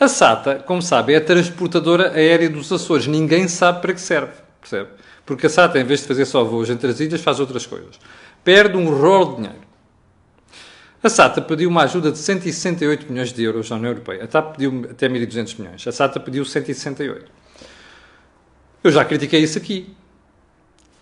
A 0.00 0.08
SATA, 0.08 0.64
como 0.66 0.80
sabe, 0.80 1.12
é 1.12 1.18
a 1.18 1.20
transportadora 1.20 2.12
aérea 2.12 2.48
dos 2.48 2.72
Açores. 2.72 3.06
Ninguém 3.06 3.46
sabe 3.46 3.82
para 3.82 3.92
que 3.92 4.00
serve. 4.00 4.32
Percebe? 4.58 4.88
Porque 5.26 5.46
a 5.46 5.50
SATA, 5.50 5.78
em 5.78 5.84
vez 5.84 6.00
de 6.00 6.06
fazer 6.06 6.24
só 6.24 6.42
voos 6.42 6.70
entre 6.70 6.90
as 6.90 7.00
ilhas, 7.00 7.20
faz 7.20 7.38
outras 7.38 7.66
coisas. 7.66 8.00
Perde 8.42 8.78
um 8.78 8.88
rolo 8.88 9.32
de 9.32 9.36
dinheiro. 9.42 9.60
A 11.02 11.08
SATA 11.10 11.42
pediu 11.42 11.68
uma 11.68 11.82
ajuda 11.82 12.10
de 12.10 12.16
168 12.16 13.12
milhões 13.12 13.30
de 13.30 13.42
euros 13.42 13.70
à 13.70 13.74
União 13.74 13.90
Europeia. 13.90 14.24
A 14.24 14.26
TAP 14.26 14.52
pediu 14.52 14.88
até 14.90 15.06
1.200 15.06 15.58
milhões. 15.58 15.86
A 15.86 15.92
SATA 15.92 16.18
pediu 16.18 16.46
168. 16.46 17.30
Eu 18.82 18.90
já 18.90 19.04
critiquei 19.04 19.42
isso 19.42 19.58
aqui. 19.58 19.94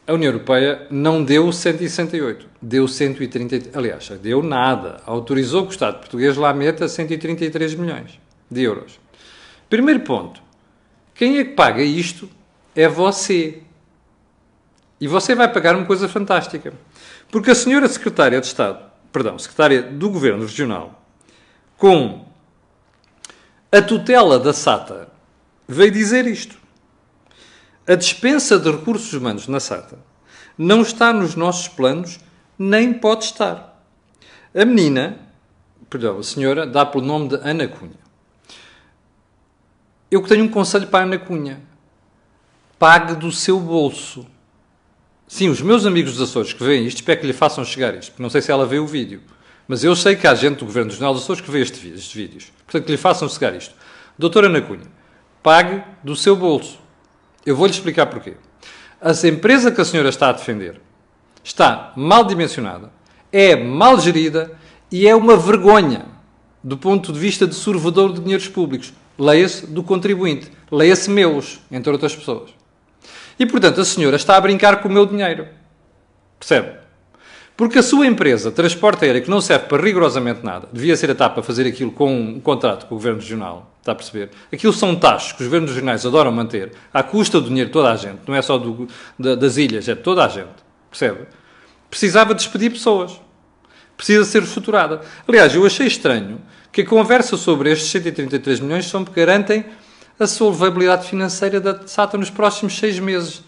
A 0.08 0.12
União 0.12 0.32
Europeia 0.32 0.88
não 0.90 1.22
deu 1.22 1.52
168, 1.52 2.46
deu 2.60 2.88
130. 2.88 3.78
Aliás, 3.78 4.08
deu 4.20 4.42
nada. 4.42 5.00
Autorizou 5.06 5.62
que 5.62 5.68
o 5.68 5.72
Estado 5.72 6.00
português 6.00 6.36
lá 6.36 6.52
meta 6.52 6.88
133 6.88 7.74
milhões 7.74 8.18
de 8.50 8.62
euros. 8.62 8.98
Primeiro 9.68 10.00
ponto. 10.00 10.42
Quem 11.14 11.38
é 11.38 11.44
que 11.44 11.52
paga 11.52 11.82
isto 11.82 12.28
é 12.74 12.88
você. 12.88 13.62
E 15.00 15.06
você 15.06 15.34
vai 15.34 15.52
pagar 15.52 15.76
uma 15.76 15.86
coisa 15.86 16.08
fantástica. 16.08 16.72
Porque 17.30 17.50
a 17.50 17.54
senhora 17.54 17.88
secretária 17.88 18.40
de 18.40 18.46
Estado 18.46 18.88
perdão, 19.12 19.38
secretária 19.38 19.82
do 19.82 20.10
Governo 20.10 20.42
Regional, 20.42 21.02
com 21.76 22.26
a 23.70 23.82
tutela 23.82 24.38
da 24.38 24.52
SATA, 24.52 25.08
veio 25.66 25.90
dizer 25.90 26.26
isto. 26.26 26.56
A 27.86 27.94
dispensa 27.94 28.58
de 28.58 28.70
recursos 28.70 29.12
humanos 29.12 29.48
na 29.48 29.60
SATA 29.60 29.98
não 30.56 30.82
está 30.82 31.12
nos 31.12 31.34
nossos 31.34 31.68
planos, 31.68 32.18
nem 32.58 32.92
pode 32.92 33.24
estar. 33.24 33.82
A 34.54 34.64
menina, 34.64 35.18
perdão, 35.88 36.18
a 36.18 36.22
senhora, 36.22 36.66
dá 36.66 36.84
pelo 36.84 37.04
nome 37.04 37.28
de 37.28 37.36
Ana 37.36 37.68
Cunha. 37.68 38.07
Eu 40.10 40.22
que 40.22 40.28
tenho 40.28 40.44
um 40.44 40.48
conselho 40.48 40.86
para 40.86 41.00
a 41.00 41.02
Ana 41.02 41.18
Cunha. 41.18 41.60
Pague 42.78 43.14
do 43.14 43.30
seu 43.30 43.60
bolso. 43.60 44.26
Sim, 45.26 45.50
os 45.50 45.60
meus 45.60 45.84
amigos 45.84 46.12
dos 46.12 46.30
Açores 46.30 46.54
que 46.54 46.64
veem 46.64 46.86
isto, 46.86 46.98
espero 46.98 47.20
que 47.20 47.26
lhe 47.26 47.34
façam 47.34 47.62
chegar 47.62 47.94
isto, 47.94 48.12
porque 48.12 48.22
não 48.22 48.30
sei 48.30 48.40
se 48.40 48.50
ela 48.50 48.64
vê 48.64 48.78
o 48.78 48.86
vídeo. 48.86 49.20
Mas 49.66 49.84
eu 49.84 49.94
sei 49.94 50.16
que 50.16 50.26
há 50.26 50.34
gente 50.34 50.60
do 50.60 50.64
Governo 50.64 50.90
dos 50.90 51.02
Açores 51.02 51.42
que 51.42 51.50
vê 51.50 51.60
este, 51.60 51.88
estes 51.88 52.12
vídeos. 52.14 52.50
Portanto, 52.64 52.86
que 52.86 52.90
lhe 52.90 52.96
façam 52.96 53.28
chegar 53.28 53.54
isto. 53.54 53.74
Doutora 54.18 54.46
Ana 54.46 54.62
Cunha, 54.62 54.86
pague 55.42 55.82
do 56.02 56.16
seu 56.16 56.34
bolso. 56.34 56.78
Eu 57.44 57.54
vou-lhe 57.54 57.72
explicar 57.72 58.06
porquê. 58.06 58.34
A 59.00 59.12
empresa 59.28 59.70
que 59.70 59.80
a 59.80 59.84
senhora 59.84 60.08
está 60.08 60.30
a 60.30 60.32
defender 60.32 60.80
está 61.44 61.92
mal 61.94 62.24
dimensionada, 62.24 62.90
é 63.30 63.54
mal 63.54 64.00
gerida 64.00 64.52
e 64.90 65.06
é 65.06 65.14
uma 65.14 65.36
vergonha 65.36 66.06
do 66.64 66.76
ponto 66.76 67.12
de 67.12 67.18
vista 67.18 67.46
de 67.46 67.54
sorvedor 67.54 68.12
de 68.12 68.20
dinheiros 68.20 68.48
públicos. 68.48 68.92
Leia-se 69.18 69.66
do 69.66 69.82
contribuinte, 69.82 70.50
leia-se 70.70 71.10
meus, 71.10 71.60
entre 71.70 71.90
outras 71.90 72.14
pessoas. 72.14 72.50
E, 73.38 73.46
portanto, 73.46 73.80
a 73.80 73.84
senhora 73.84 74.16
está 74.16 74.36
a 74.36 74.40
brincar 74.40 74.80
com 74.80 74.88
o 74.88 74.92
meu 74.92 75.04
dinheiro. 75.06 75.46
Percebe? 76.38 76.78
Porque 77.56 77.80
a 77.80 77.82
sua 77.82 78.06
empresa, 78.06 78.52
transporte 78.52 79.04
aéreo, 79.04 79.22
que 79.22 79.30
não 79.30 79.40
serve 79.40 79.66
para 79.66 79.82
rigorosamente 79.82 80.44
nada, 80.44 80.68
devia 80.72 80.96
ser 80.96 81.10
a 81.10 81.14
TAP 81.14 81.38
a 81.38 81.42
fazer 81.42 81.66
aquilo 81.66 81.90
com 81.90 82.14
um 82.14 82.40
contrato 82.40 82.86
com 82.86 82.94
o 82.94 82.98
Governo 82.98 83.18
Regional, 83.18 83.74
está 83.80 83.90
a 83.90 83.94
perceber? 83.96 84.30
Aquilo 84.52 84.72
são 84.72 84.94
taxas 84.94 85.32
que 85.32 85.42
os 85.42 85.48
Governos 85.48 85.70
Regionais 85.70 86.06
adoram 86.06 86.30
manter, 86.30 86.70
à 86.94 87.02
custa 87.02 87.40
do 87.40 87.48
dinheiro 87.48 87.68
de 87.68 87.72
toda 87.72 87.90
a 87.90 87.96
gente, 87.96 88.20
não 88.28 88.34
é 88.36 88.42
só 88.42 88.58
do, 88.58 88.86
da, 89.18 89.34
das 89.34 89.56
ilhas, 89.56 89.88
é 89.88 89.96
de 89.96 90.02
toda 90.02 90.24
a 90.24 90.28
gente, 90.28 90.54
percebe? 90.88 91.26
Precisava 91.90 92.32
despedir 92.32 92.70
pessoas. 92.70 93.20
Precisa 93.96 94.24
ser 94.24 94.44
estruturada. 94.44 95.00
Aliás, 95.26 95.52
eu 95.52 95.66
achei 95.66 95.88
estranho 95.88 96.40
que 96.72 96.82
a 96.82 96.86
conversa 96.86 97.36
sobre 97.36 97.72
estes 97.72 97.90
133 97.90 98.60
milhões 98.60 98.86
são 98.86 99.04
porque 99.04 99.20
garantem 99.20 99.64
a 100.18 100.26
solvabilidade 100.26 101.08
financeira 101.08 101.60
da 101.60 101.86
SATA 101.86 102.18
nos 102.18 102.30
próximos 102.30 102.78
seis 102.78 102.98
meses. 102.98 103.42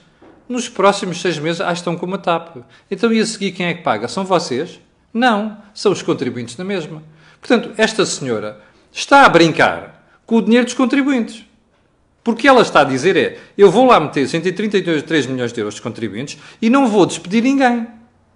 Nos 0.48 0.68
próximos 0.68 1.20
seis 1.20 1.38
meses, 1.38 1.60
ah, 1.60 1.72
estão 1.72 1.96
com 1.96 2.06
uma 2.06 2.18
TAP. 2.18 2.56
Então, 2.90 3.12
e 3.12 3.20
a 3.20 3.26
seguir, 3.26 3.52
quem 3.52 3.66
é 3.66 3.74
que 3.74 3.82
paga? 3.82 4.08
São 4.08 4.24
vocês? 4.24 4.80
Não, 5.12 5.58
são 5.72 5.92
os 5.92 6.02
contribuintes 6.02 6.56
da 6.56 6.64
mesma. 6.64 7.02
Portanto, 7.40 7.70
esta 7.76 8.04
senhora 8.04 8.60
está 8.92 9.24
a 9.24 9.28
brincar 9.28 10.04
com 10.26 10.36
o 10.36 10.42
dinheiro 10.42 10.64
dos 10.64 10.74
contribuintes. 10.74 11.44
Porque 12.22 12.46
ela 12.46 12.62
está 12.62 12.82
a 12.82 12.84
dizer 12.84 13.16
é, 13.16 13.38
eu 13.56 13.70
vou 13.70 13.86
lá 13.86 13.98
meter 13.98 14.28
133 14.28 15.26
milhões 15.26 15.52
de 15.52 15.60
euros 15.60 15.74
de 15.74 15.82
contribuintes 15.82 16.38
e 16.60 16.68
não 16.68 16.86
vou 16.86 17.06
despedir 17.06 17.42
ninguém. 17.42 17.86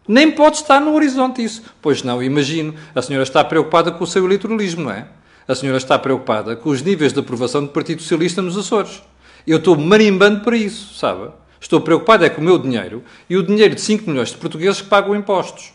Nem 0.07 0.31
pode 0.31 0.57
estar 0.57 0.81
no 0.81 0.95
horizonte 0.95 1.43
isso. 1.43 1.63
Pois 1.81 2.03
não, 2.03 2.23
imagino. 2.23 2.75
A 2.95 3.03
senhora 3.03 3.23
está 3.23 3.43
preocupada 3.43 3.91
com 3.91 4.05
o 4.05 4.07
seu 4.07 4.25
eleitoralismo, 4.25 4.85
não 4.85 4.91
é? 4.91 5.07
a 5.47 5.55
senhora 5.55 5.79
está 5.79 5.99
preocupada 5.99 6.57
com 6.57 6.71
os 6.71 6.83
níveis 6.83 7.13
de 7.13 7.21
aprovação 7.21 7.63
do 7.63 7.69
Partido 7.69 8.01
Socialista 8.01 8.41
nos 8.41 8.57
Açores. 8.57 9.03
Eu 9.47 9.59
estou 9.59 9.77
marimbando 9.77 10.41
para 10.41 10.57
isso, 10.57 10.95
sabe? 10.95 11.31
Estou 11.61 11.81
preocupado 11.81 12.25
é 12.25 12.31
com 12.31 12.41
o 12.41 12.45
meu 12.45 12.59
dinheiro 12.59 13.03
e 13.29 13.37
o 13.37 13.43
dinheiro 13.43 13.75
de 13.75 13.81
5 13.81 14.09
milhões 14.09 14.31
de 14.31 14.37
portugueses 14.37 14.81
que 14.81 14.89
pagam 14.89 15.15
impostos. 15.15 15.73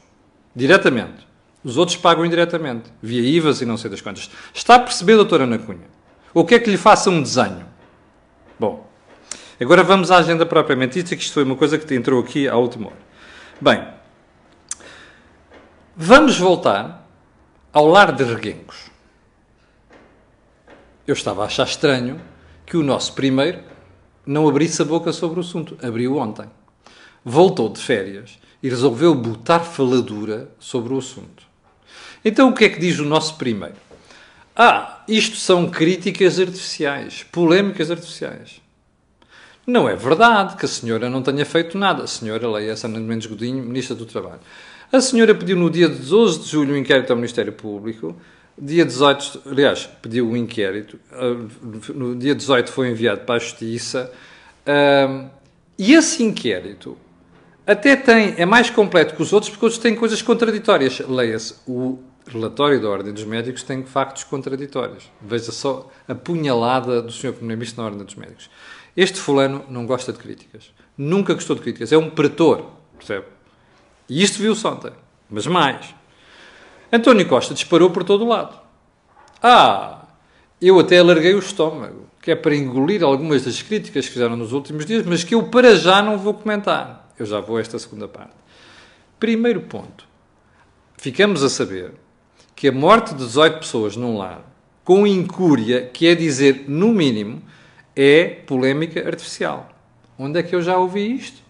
Diretamente. 0.55 1.27
Os 1.63 1.77
outros 1.77 1.97
pagam 1.97 2.25
indiretamente, 2.25 2.89
via 3.01 3.21
IVAs 3.21 3.61
e 3.61 3.65
não 3.65 3.77
sei 3.77 3.89
das 3.89 4.01
quantas. 4.01 4.29
Está 4.53 4.75
a 4.75 4.79
perceber, 4.79 5.15
doutora 5.15 5.43
Ana 5.43 5.59
Cunha? 5.59 5.87
Ou 6.33 6.45
quer 6.45 6.59
que 6.59 6.69
lhe 6.69 6.77
faça 6.77 7.09
um 7.09 7.21
desenho? 7.21 7.65
Bom, 8.57 8.87
agora 9.59 9.83
vamos 9.83 10.09
à 10.09 10.17
agenda 10.17 10.45
propriamente 10.45 10.95
dita, 10.95 11.15
que 11.15 11.21
isto 11.21 11.33
foi 11.33 11.43
uma 11.43 11.55
coisa 11.55 11.77
que 11.77 11.93
entrou 11.93 12.21
aqui 12.21 12.47
à 12.47 12.55
última 12.55 12.87
hora. 12.87 12.97
Bem, 13.59 13.85
vamos 16.01 16.37
voltar 16.39 17.05
ao 17.73 17.85
lar 17.85 18.13
de 18.13 18.23
reguengos 18.23 18.89
eu 21.09 21.13
estava 21.13 21.41
a 21.41 21.47
achar 21.47 21.65
estranho 21.65 22.21
que 22.67 22.77
o 22.77 22.83
nosso 22.83 23.13
primeiro 23.13 23.63
não 24.23 24.47
abrisse 24.47 24.79
a 24.79 24.85
boca 24.85 25.11
sobre 25.11 25.39
o 25.39 25.41
assunto. 25.41 25.75
Abriu 25.81 26.17
ontem. 26.17 26.45
Voltou 27.25 27.67
de 27.67 27.81
férias 27.81 28.37
e 28.61 28.69
resolveu 28.69 29.15
botar 29.15 29.61
faladura 29.61 30.51
sobre 30.59 30.93
o 30.93 30.99
assunto. 30.99 31.43
Então 32.23 32.49
o 32.49 32.53
que 32.53 32.65
é 32.65 32.69
que 32.69 32.79
diz 32.79 32.99
o 32.99 33.05
nosso 33.05 33.37
primeiro? 33.37 33.73
Ah, 34.55 35.03
isto 35.07 35.35
são 35.35 35.67
críticas 35.67 36.39
artificiais, 36.39 37.23
polémicas 37.23 37.89
artificiais. 37.89 38.61
Não 39.65 39.89
é 39.89 39.95
verdade 39.95 40.57
que 40.57 40.65
a 40.65 40.69
senhora 40.69 41.09
não 41.09 41.23
tenha 41.23 41.45
feito 41.45 41.75
nada. 41.75 42.03
A 42.03 42.07
senhora 42.07 42.47
Leia 42.47 42.77
Sandra 42.77 43.01
Mendes 43.01 43.25
Godinho, 43.25 43.63
Ministra 43.63 43.95
do 43.95 44.05
Trabalho. 44.05 44.41
A 44.91 45.01
senhora 45.01 45.35
pediu 45.35 45.55
no 45.55 45.69
dia 45.69 45.87
12 45.87 46.39
de 46.39 46.49
julho 46.49 46.73
um 46.73 46.77
inquérito 46.77 47.11
ao 47.11 47.17
Ministério 47.17 47.53
Público 47.53 48.15
Dia 48.61 48.83
18, 48.83 49.43
aliás, 49.45 49.89
pediu 50.01 50.29
um 50.29 50.35
inquérito, 50.35 50.99
ah, 51.13 51.37
no 51.95 52.13
dia 52.13 52.35
18 52.35 52.69
foi 52.69 52.89
enviado 52.89 53.21
para 53.21 53.35
a 53.35 53.39
Justiça, 53.39 54.11
e 55.77 55.93
esse 55.93 56.21
inquérito 56.21 56.97
até 57.65 57.95
tem, 57.95 58.33
é 58.37 58.45
mais 58.45 58.69
completo 58.69 59.15
que 59.15 59.21
os 59.21 59.31
outros, 59.31 59.49
porque 59.49 59.63
outros 59.63 59.81
têm 59.81 59.95
coisas 59.95 60.21
contraditórias. 60.21 60.99
Leia-se, 61.07 61.55
o 61.67 61.99
relatório 62.27 62.81
da 62.81 62.89
Ordem 62.89 63.13
dos 63.13 63.23
Médicos 63.23 63.63
tem 63.63 63.83
factos 63.83 64.23
contraditórios. 64.23 65.09
Veja 65.21 65.51
só 65.51 65.89
a 66.07 66.15
punhalada 66.15 67.01
do 67.01 67.11
Sr. 67.11 67.33
Primeiro-Ministro 67.33 67.81
na 67.81 67.89
Ordem 67.89 68.03
dos 68.03 68.15
Médicos. 68.15 68.49
Este 68.97 69.19
fulano 69.19 69.63
não 69.69 69.85
gosta 69.85 70.11
de 70.11 70.17
críticas. 70.17 70.71
Nunca 70.97 71.33
gostou 71.33 71.55
de 71.55 71.61
críticas. 71.61 71.91
É 71.91 71.97
um 71.97 72.09
pretor, 72.09 72.71
percebe? 72.97 73.25
E 74.09 74.23
isto 74.23 74.39
viu-se 74.39 74.65
ontem. 74.65 74.91
Mas 75.29 75.45
mais. 75.45 75.93
António 76.91 77.27
Costa 77.27 77.53
disparou 77.53 77.91
por 77.91 78.03
todo 78.03 78.25
o 78.25 78.27
lado. 78.27 78.57
Ah, 79.41 80.07
eu 80.61 80.79
até 80.79 80.97
alarguei 80.97 81.35
o 81.35 81.39
estômago, 81.39 82.07
que 82.21 82.31
é 82.31 82.35
para 82.35 82.55
engolir 82.55 83.03
algumas 83.03 83.45
das 83.45 83.61
críticas 83.61 84.07
que 84.07 84.13
fizeram 84.13 84.35
nos 84.35 84.51
últimos 84.51 84.85
dias, 84.85 85.05
mas 85.05 85.23
que 85.23 85.35
eu 85.35 85.43
para 85.43 85.75
já 85.75 86.01
não 86.01 86.17
vou 86.17 86.33
comentar. 86.33 87.13
Eu 87.17 87.25
já 87.25 87.39
vou 87.39 87.57
a 87.57 87.61
esta 87.61 87.77
segunda 87.77 88.07
parte. 88.07 88.35
Primeiro 89.19 89.61
ponto. 89.61 90.07
Ficamos 90.97 91.43
a 91.43 91.49
saber 91.49 91.93
que 92.55 92.67
a 92.67 92.71
morte 92.71 93.13
de 93.13 93.25
18 93.25 93.59
pessoas 93.59 93.95
num 93.95 94.17
lar, 94.17 94.41
com 94.83 95.05
incúria, 95.05 95.85
que 95.93 96.07
é 96.07 96.15
dizer, 96.15 96.65
no 96.67 96.89
mínimo, 96.89 97.41
é 97.95 98.25
polémica 98.25 99.05
artificial. 99.05 99.69
Onde 100.17 100.39
é 100.39 100.43
que 100.43 100.55
eu 100.55 100.61
já 100.61 100.77
ouvi 100.77 101.15
isto? 101.15 101.41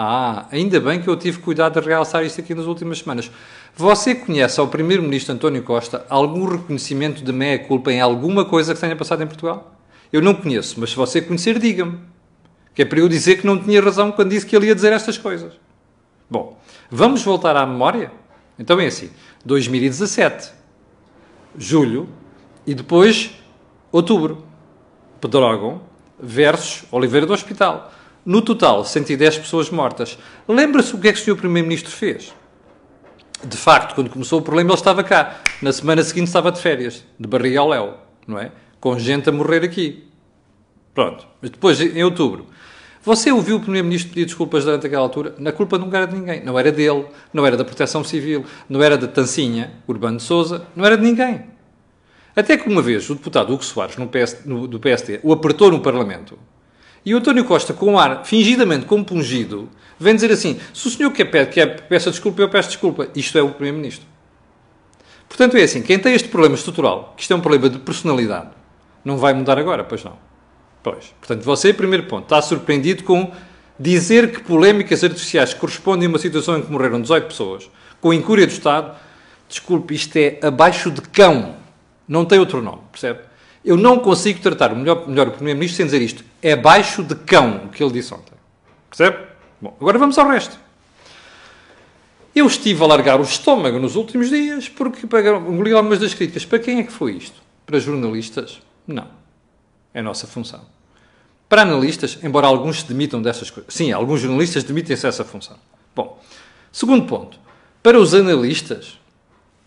Ah, 0.00 0.46
ainda 0.52 0.78
bem 0.78 1.02
que 1.02 1.08
eu 1.08 1.16
tive 1.16 1.40
cuidado 1.40 1.80
de 1.80 1.84
realçar 1.84 2.24
isto 2.24 2.40
aqui 2.40 2.54
nas 2.54 2.66
últimas 2.66 3.00
semanas. 3.00 3.28
Você 3.74 4.14
conhece 4.14 4.60
ao 4.60 4.68
Primeiro-Ministro 4.68 5.34
António 5.34 5.60
Costa 5.64 6.06
algum 6.08 6.44
reconhecimento 6.44 7.24
de 7.24 7.32
meia-culpa 7.32 7.90
em 7.90 8.00
alguma 8.00 8.44
coisa 8.44 8.72
que 8.72 8.80
tenha 8.80 8.94
passado 8.94 9.24
em 9.24 9.26
Portugal? 9.26 9.76
Eu 10.12 10.22
não 10.22 10.36
conheço, 10.36 10.78
mas 10.78 10.90
se 10.90 10.96
você 10.96 11.20
conhecer, 11.20 11.58
diga-me. 11.58 11.98
Que 12.76 12.82
é 12.82 12.84
para 12.84 13.00
eu 13.00 13.08
dizer 13.08 13.40
que 13.40 13.46
não 13.46 13.58
tinha 13.60 13.82
razão 13.82 14.12
quando 14.12 14.30
disse 14.30 14.46
que 14.46 14.54
ele 14.54 14.68
ia 14.68 14.74
dizer 14.76 14.92
estas 14.92 15.18
coisas. 15.18 15.54
Bom, 16.30 16.56
vamos 16.88 17.24
voltar 17.24 17.56
à 17.56 17.66
memória? 17.66 18.12
Então 18.56 18.78
é 18.78 18.86
assim: 18.86 19.10
2017, 19.44 20.52
julho 21.58 22.08
e 22.64 22.72
depois 22.72 23.32
outubro. 23.90 24.44
Pedrógão 25.20 25.80
versus 26.20 26.84
Oliveira 26.92 27.26
do 27.26 27.32
Hospital. 27.32 27.97
No 28.28 28.42
total, 28.42 28.84
110 28.84 29.38
pessoas 29.38 29.70
mortas. 29.70 30.18
Lembra-se 30.46 30.94
o 30.94 30.98
que 30.98 31.08
é 31.08 31.12
que 31.14 31.18
o 31.18 31.24
Sr. 31.24 31.34
Primeiro-Ministro 31.34 31.90
fez? 31.90 32.34
de 33.42 33.56
facto, 33.56 33.94
quando 33.94 34.10
começou 34.10 34.40
o 34.40 34.42
problema, 34.42 34.68
ele 34.68 34.78
estava 34.78 35.02
cá. 35.02 35.40
Na 35.62 35.72
semana 35.72 36.02
seguinte 36.02 36.26
estava 36.26 36.52
de 36.52 36.60
férias, 36.60 37.02
de 37.18 37.26
barriga 37.26 37.60
ao 37.60 37.68
léu, 37.70 37.94
não 38.26 38.38
é? 38.38 38.52
Com 38.78 38.98
gente 38.98 39.30
a 39.30 39.32
morrer 39.32 39.64
aqui. 39.64 40.04
Pronto. 40.92 41.26
Mas 41.40 41.52
depois, 41.52 41.80
em 41.80 42.04
outubro. 42.04 42.44
Você 43.02 43.32
ouviu 43.32 43.56
o 43.56 43.60
Primeiro-Ministro 43.60 44.10
pedir 44.10 44.26
desculpas 44.26 44.62
durante 44.62 44.86
aquela 44.86 45.04
altura? 45.04 45.34
Na 45.38 45.50
culpa 45.50 45.78
não 45.78 45.88
era 45.88 46.06
de 46.06 46.14
ninguém. 46.14 46.44
Não 46.44 46.58
era 46.58 46.70
dele, 46.70 47.06
não 47.32 47.46
era 47.46 47.56
da 47.56 47.64
Proteção 47.64 48.04
Civil, 48.04 48.44
não 48.68 48.82
era 48.82 48.98
da 48.98 49.06
Tancinha, 49.06 49.72
Urbano 49.88 50.18
de 50.18 50.22
Souza, 50.24 50.66
não 50.76 50.84
era 50.84 50.98
de 50.98 51.02
ninguém. 51.02 51.44
Até 52.36 52.58
que 52.58 52.68
uma 52.68 52.82
vez 52.82 53.08
o 53.08 53.14
deputado 53.14 53.54
Hugo 53.54 53.64
Soares, 53.64 53.96
no 53.96 54.06
PS, 54.06 54.44
no, 54.44 54.68
do 54.68 54.78
PSD, 54.78 55.20
o 55.22 55.32
apertou 55.32 55.70
no 55.70 55.80
Parlamento 55.80 56.38
e 57.04 57.14
o 57.14 57.18
António 57.18 57.44
Costa, 57.44 57.72
com 57.72 57.92
um 57.92 57.98
ar 57.98 58.24
fingidamente 58.24 58.86
compungido, 58.86 59.68
vem 59.98 60.14
dizer 60.14 60.30
assim: 60.30 60.58
se 60.72 60.86
o 60.86 60.90
senhor 60.90 61.10
quer, 61.10 61.48
quer 61.50 61.82
peça 61.82 62.10
desculpa, 62.10 62.42
eu 62.42 62.48
peço 62.48 62.68
desculpa. 62.68 63.08
Isto 63.14 63.38
é 63.38 63.42
o 63.42 63.50
Primeiro-Ministro. 63.50 64.06
Portanto, 65.28 65.56
é 65.56 65.62
assim: 65.62 65.82
quem 65.82 65.98
tem 65.98 66.14
este 66.14 66.28
problema 66.28 66.54
estrutural, 66.54 67.14
que 67.16 67.22
isto 67.22 67.32
é 67.32 67.36
um 67.36 67.40
problema 67.40 67.68
de 67.68 67.78
personalidade, 67.78 68.50
não 69.04 69.16
vai 69.16 69.34
mudar 69.34 69.58
agora, 69.58 69.84
pois 69.84 70.02
não. 70.04 70.16
Pois. 70.82 71.14
Portanto, 71.20 71.42
você, 71.42 71.72
primeiro 71.72 72.04
ponto, 72.06 72.24
está 72.24 72.40
surpreendido 72.40 73.02
com 73.04 73.32
dizer 73.78 74.32
que 74.32 74.42
polémicas 74.42 75.04
artificiais 75.04 75.54
correspondem 75.54 76.06
a 76.06 76.08
uma 76.08 76.18
situação 76.18 76.58
em 76.58 76.62
que 76.62 76.70
morreram 76.70 77.00
18 77.00 77.26
pessoas, 77.26 77.70
com 78.00 78.12
incúria 78.12 78.46
do 78.46 78.52
Estado. 78.52 78.96
Desculpe, 79.48 79.94
isto 79.94 80.16
é 80.16 80.38
abaixo 80.42 80.90
de 80.90 81.00
cão. 81.00 81.56
Não 82.06 82.24
tem 82.24 82.38
outro 82.38 82.62
nome, 82.62 82.82
percebe? 82.90 83.20
Eu 83.68 83.76
não 83.76 83.98
consigo 83.98 84.40
tratar 84.40 84.74
melhor, 84.74 85.06
melhor 85.06 85.28
o 85.28 85.32
Primeiro-Ministro 85.32 85.76
sem 85.76 85.84
dizer 85.84 86.00
isto. 86.00 86.24
É 86.40 86.52
abaixo 86.52 87.02
de 87.02 87.14
cão, 87.14 87.66
o 87.66 87.68
que 87.68 87.84
ele 87.84 87.92
disse 87.92 88.14
ontem. 88.14 88.32
Percebe? 88.88 89.26
Bom, 89.60 89.76
agora 89.78 89.98
vamos 89.98 90.16
ao 90.16 90.26
resto. 90.26 90.58
Eu 92.34 92.46
estive 92.46 92.82
a 92.82 92.86
largar 92.86 93.20
o 93.20 93.24
estômago 93.24 93.78
nos 93.78 93.94
últimos 93.94 94.30
dias 94.30 94.70
porque 94.70 95.04
engoli 95.04 95.74
algumas 95.74 95.98
das 95.98 96.14
críticas. 96.14 96.46
Para 96.46 96.60
quem 96.60 96.78
é 96.78 96.82
que 96.82 96.90
foi 96.90 97.12
isto? 97.12 97.42
Para 97.66 97.78
jornalistas? 97.78 98.62
Não. 98.86 99.06
É 99.92 100.00
nossa 100.00 100.26
função. 100.26 100.62
Para 101.46 101.60
analistas, 101.60 102.18
embora 102.22 102.46
alguns 102.46 102.80
se 102.80 102.88
demitam 102.88 103.20
dessas 103.20 103.50
coisas. 103.50 103.74
Sim, 103.74 103.92
alguns 103.92 104.22
jornalistas 104.22 104.64
demitem-se 104.64 105.02
dessa 105.02 105.26
função. 105.26 105.58
Bom, 105.94 106.18
segundo 106.72 107.04
ponto. 107.04 107.38
Para 107.82 107.98
os 107.98 108.14
analistas, 108.14 108.98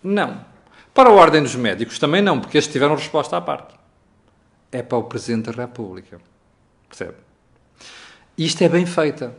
não. 0.04 0.44
Para 0.92 1.10
a 1.10 1.14
Ordem 1.14 1.44
dos 1.44 1.54
Médicos, 1.54 2.00
também 2.00 2.24
não, 2.24 2.40
porque 2.40 2.58
eles 2.58 2.68
tiveram 2.68 2.96
resposta 2.96 3.38
à 3.38 3.42
parte. 3.42 3.80
É 4.72 4.82
para 4.82 4.98
o 4.98 5.04
Presidente 5.04 5.52
da 5.52 5.64
República. 5.64 6.20
Percebe? 6.88 7.16
Isto 8.38 8.64
é 8.64 8.70
bem 8.70 8.86
feita. 8.86 9.36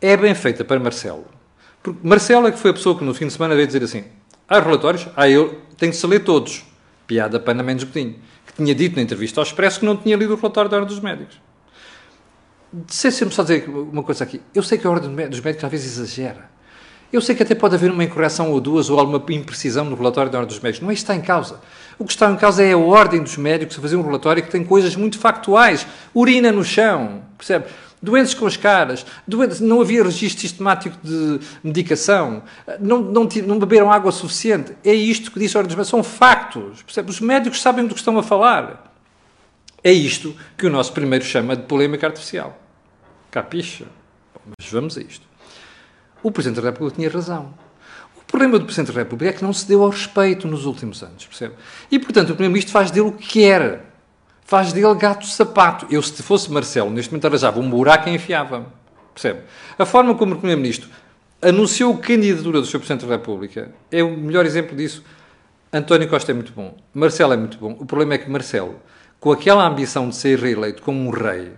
É 0.00 0.16
bem 0.16 0.34
feita 0.34 0.64
para 0.64 0.78
Marcelo. 0.78 1.26
Porque 1.82 2.06
Marcelo 2.06 2.46
é 2.46 2.52
que 2.52 2.58
foi 2.58 2.70
a 2.70 2.74
pessoa 2.74 2.96
que 2.96 3.04
no 3.04 3.14
fim 3.14 3.26
de 3.26 3.32
semana 3.32 3.54
veio 3.54 3.66
dizer 3.66 3.82
assim: 3.82 4.04
há 4.48 4.60
relatórios, 4.60 5.08
ah, 5.16 5.28
eu 5.28 5.62
tenho 5.76 5.92
que 5.92 5.98
se 5.98 6.06
ler 6.06 6.24
todos. 6.24 6.64
Piada 7.06 7.40
para 7.40 7.60
menos 7.62 7.84
Godinho 7.84 8.20
tinha 8.60 8.74
dito 8.74 8.96
na 8.96 9.02
entrevista 9.02 9.40
ao 9.40 9.44
Expresso 9.44 9.80
que 9.80 9.86
não 9.86 9.96
tinha 9.96 10.16
lido 10.16 10.34
o 10.34 10.36
relatório 10.36 10.70
da 10.70 10.76
Ordem 10.76 10.94
dos 10.94 11.02
Médicos. 11.02 11.40
Sei-me 12.86 13.32
só 13.32 13.42
dizer 13.42 13.68
uma 13.68 14.02
coisa 14.02 14.24
aqui. 14.24 14.40
Eu 14.54 14.62
sei 14.62 14.78
que 14.78 14.86
a 14.86 14.90
Ordem 14.90 15.10
dos 15.28 15.40
Médicos 15.40 15.64
às 15.64 15.70
vezes 15.70 15.98
exagera. 15.98 16.49
Eu 17.12 17.20
sei 17.20 17.34
que 17.34 17.42
até 17.42 17.54
pode 17.54 17.74
haver 17.74 17.90
uma 17.90 18.04
incorreção 18.04 18.52
ou 18.52 18.60
duas 18.60 18.88
ou 18.88 18.98
alguma 18.98 19.22
imprecisão 19.30 19.84
no 19.84 19.96
relatório 19.96 20.30
da 20.30 20.38
Ordem 20.38 20.54
dos 20.54 20.62
Médicos. 20.62 20.82
Não 20.82 20.90
é 20.90 20.94
isso 20.94 21.04
que 21.04 21.12
está 21.12 21.14
em 21.14 21.24
causa. 21.24 21.60
O 21.98 22.04
que 22.04 22.12
está 22.12 22.30
em 22.30 22.36
causa 22.36 22.62
é 22.62 22.72
a 22.72 22.78
Ordem 22.78 23.22
dos 23.22 23.36
Médicos 23.36 23.76
a 23.78 23.80
fazer 23.80 23.96
um 23.96 24.02
relatório 24.02 24.42
que 24.42 24.50
tem 24.50 24.64
coisas 24.64 24.94
muito 24.94 25.18
factuais. 25.18 25.86
Urina 26.14 26.52
no 26.52 26.64
chão, 26.64 27.22
percebe? 27.36 27.66
doentes 28.02 28.32
com 28.34 28.46
as 28.46 28.56
caras, 28.56 29.04
doentes, 29.26 29.60
não 29.60 29.80
havia 29.80 30.02
registro 30.02 30.40
sistemático 30.40 30.96
de 31.02 31.40
medicação, 31.62 32.42
não, 32.78 33.00
não, 33.00 33.28
não 33.46 33.58
beberam 33.58 33.92
água 33.92 34.10
suficiente. 34.10 34.74
É 34.84 34.94
isto 34.94 35.30
que 35.30 35.38
disse 35.38 35.56
a 35.56 35.60
Ordem 35.60 35.76
dos 35.76 35.88
São 35.88 36.02
factos. 36.02 36.82
Percebe? 36.82 37.10
Os 37.10 37.20
médicos 37.20 37.60
sabem 37.60 37.86
do 37.86 37.94
que 37.94 38.00
estão 38.00 38.18
a 38.18 38.22
falar. 38.22 38.92
É 39.82 39.92
isto 39.92 40.34
que 40.56 40.66
o 40.66 40.70
nosso 40.70 40.92
primeiro 40.92 41.24
chama 41.24 41.56
de 41.56 41.62
polémica 41.62 42.06
artificial. 42.06 42.58
Capixa? 43.30 43.84
Bom, 44.34 44.52
mas 44.58 44.70
vamos 44.70 44.96
a 44.96 45.02
isto. 45.02 45.29
O 46.22 46.30
Presidente 46.30 46.60
da 46.60 46.70
República 46.70 46.96
tinha 46.96 47.10
razão. 47.10 47.54
O 48.16 48.24
problema 48.24 48.58
do 48.58 48.64
Presidente 48.64 48.92
da 48.92 49.00
República 49.00 49.30
é 49.30 49.36
que 49.36 49.42
não 49.42 49.52
se 49.52 49.66
deu 49.66 49.82
ao 49.82 49.90
respeito 49.90 50.46
nos 50.46 50.66
últimos 50.66 51.02
anos, 51.02 51.26
percebe? 51.26 51.54
E, 51.90 51.98
portanto, 51.98 52.30
o 52.30 52.34
Primeiro-Ministro 52.34 52.72
faz 52.72 52.90
dele 52.90 53.08
o 53.08 53.12
que 53.12 53.26
quer 53.26 53.90
faz 54.50 54.72
dele 54.72 54.92
gato-sapato. 54.96 55.86
Eu, 55.88 56.02
se 56.02 56.20
fosse 56.24 56.50
Marcelo, 56.50 56.90
neste 56.90 57.12
momento 57.12 57.26
arranjava 57.26 57.60
um 57.60 57.70
buraco 57.70 58.08
e 58.08 58.14
enfiava-me. 58.14 58.66
Percebe? 59.14 59.42
A 59.78 59.86
forma 59.86 60.12
como 60.16 60.34
o 60.34 60.36
Primeiro-Ministro 60.36 60.88
anunciou 61.40 61.94
a 61.94 61.98
candidatura 61.98 62.60
do 62.60 62.66
Sr. 62.66 62.78
Presidente 62.78 63.06
da 63.06 63.12
República 63.12 63.70
é 63.92 64.02
o 64.02 64.16
melhor 64.16 64.44
exemplo 64.44 64.76
disso. 64.76 65.04
António 65.72 66.08
Costa 66.08 66.32
é 66.32 66.34
muito 66.34 66.52
bom, 66.52 66.76
Marcelo 66.92 67.32
é 67.32 67.36
muito 67.36 67.58
bom. 67.58 67.76
O 67.78 67.86
problema 67.86 68.14
é 68.14 68.18
que 68.18 68.28
Marcelo, 68.28 68.74
com 69.20 69.30
aquela 69.30 69.64
ambição 69.64 70.08
de 70.08 70.16
ser 70.16 70.36
reeleito 70.40 70.82
como 70.82 70.98
um 70.98 71.10
rei, 71.10 71.52